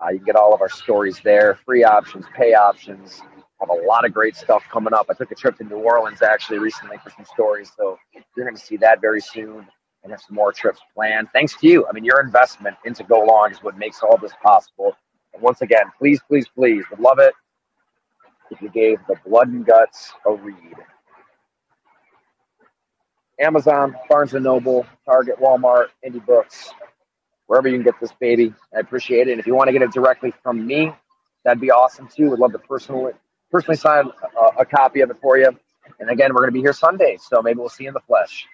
Uh, 0.01 0.11
you 0.11 0.19
can 0.19 0.27
get 0.27 0.37
all 0.37 0.55
of 0.55 0.61
our 0.61 0.69
stories 0.69 1.21
there. 1.25 1.59
Free 1.65 1.85
options, 1.85 2.27
pay 2.37 2.55
options. 2.55 3.21
Have 3.61 3.71
a 3.71 3.87
lot 3.87 4.05
of 4.05 4.13
great 4.13 4.37
stuff 4.37 4.63
coming 4.71 4.93
up. 4.93 5.07
I 5.11 5.15
took 5.15 5.33
a 5.33 5.35
trip 5.35 5.57
to 5.59 5.65
New 5.65 5.79
Orleans 5.79 6.23
actually 6.23 6.59
recently 6.59 6.97
for 7.03 7.11
some 7.11 7.25
stories, 7.25 7.73
so 7.77 7.99
you're 8.37 8.47
going 8.47 8.55
to 8.55 8.63
see 8.63 8.77
that 8.77 9.01
very 9.01 9.21
soon 9.21 9.67
and 10.05 10.13
have 10.13 10.21
some 10.21 10.37
more 10.37 10.53
trips 10.53 10.81
planned. 10.95 11.29
Thanks 11.33 11.57
to 11.57 11.67
you. 11.67 11.87
I 11.89 11.93
mean, 11.93 12.05
your 12.05 12.21
investment 12.21 12.77
into 12.85 13.03
Go 13.03 13.25
Long 13.25 13.51
is 13.51 13.59
what 13.59 13.77
makes 13.77 14.01
all 14.03 14.17
this 14.17 14.33
possible. 14.41 14.97
And 15.35 15.43
once 15.43 15.63
again, 15.63 15.87
please, 15.99 16.21
please, 16.29 16.47
please, 16.55 16.85
would 16.91 17.01
love 17.01 17.19
it 17.19 17.35
if 18.51 18.63
you 18.63 18.71
gave 18.71 18.99
the 19.09 19.17
blood 19.27 19.49
and 19.49 19.67
guts 19.67 20.13
a 20.27 20.33
read. 20.33 20.77
Amazon, 23.41 23.97
Barnes 24.09 24.35
and 24.35 24.45
Noble, 24.45 24.87
Target, 25.05 25.37
Walmart, 25.41 25.89
Indie 26.07 26.25
Books, 26.25 26.71
wherever 27.47 27.69
you 27.69 27.77
can 27.77 27.85
get 27.85 27.95
this 28.01 28.13
baby. 28.21 28.55
I 28.75 28.81
appreciate 28.81 29.29
it. 29.29 29.33
And 29.33 29.41
if 29.41 29.47
you 29.47 29.55
want 29.55 29.69
to 29.69 29.73
get 29.73 29.83
it 29.83 29.93
directly 29.93 30.33
from 30.43 30.67
me, 30.67 30.93
that'd 31.45 31.61
be 31.61 31.71
awesome 31.71 32.09
too. 32.09 32.31
Would 32.31 32.41
love 32.41 32.53
to 32.53 32.59
personally 32.59 33.13
personally 33.51 33.77
sign 33.77 34.11
a, 34.41 34.61
a 34.63 34.65
copy 34.65 35.01
of 35.01 35.11
it 35.11 35.17
for 35.23 35.39
you. 35.39 35.51
And 36.01 36.11
again, 36.11 36.33
we're 36.33 36.41
going 36.41 36.51
to 36.51 36.53
be 36.53 36.61
here 36.61 36.73
Sunday, 36.73 37.19
so 37.21 37.43
maybe 37.43 37.59
we'll 37.59 37.69
see 37.69 37.85
you 37.85 37.91
in 37.91 37.95
the 37.95 38.01
flesh. 38.01 38.47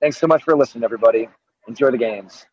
Thanks 0.00 0.18
so 0.18 0.26
much 0.26 0.44
for 0.44 0.56
listening, 0.56 0.84
everybody. 0.84 1.28
Enjoy 1.66 1.90
the 1.90 1.98
games. 1.98 2.46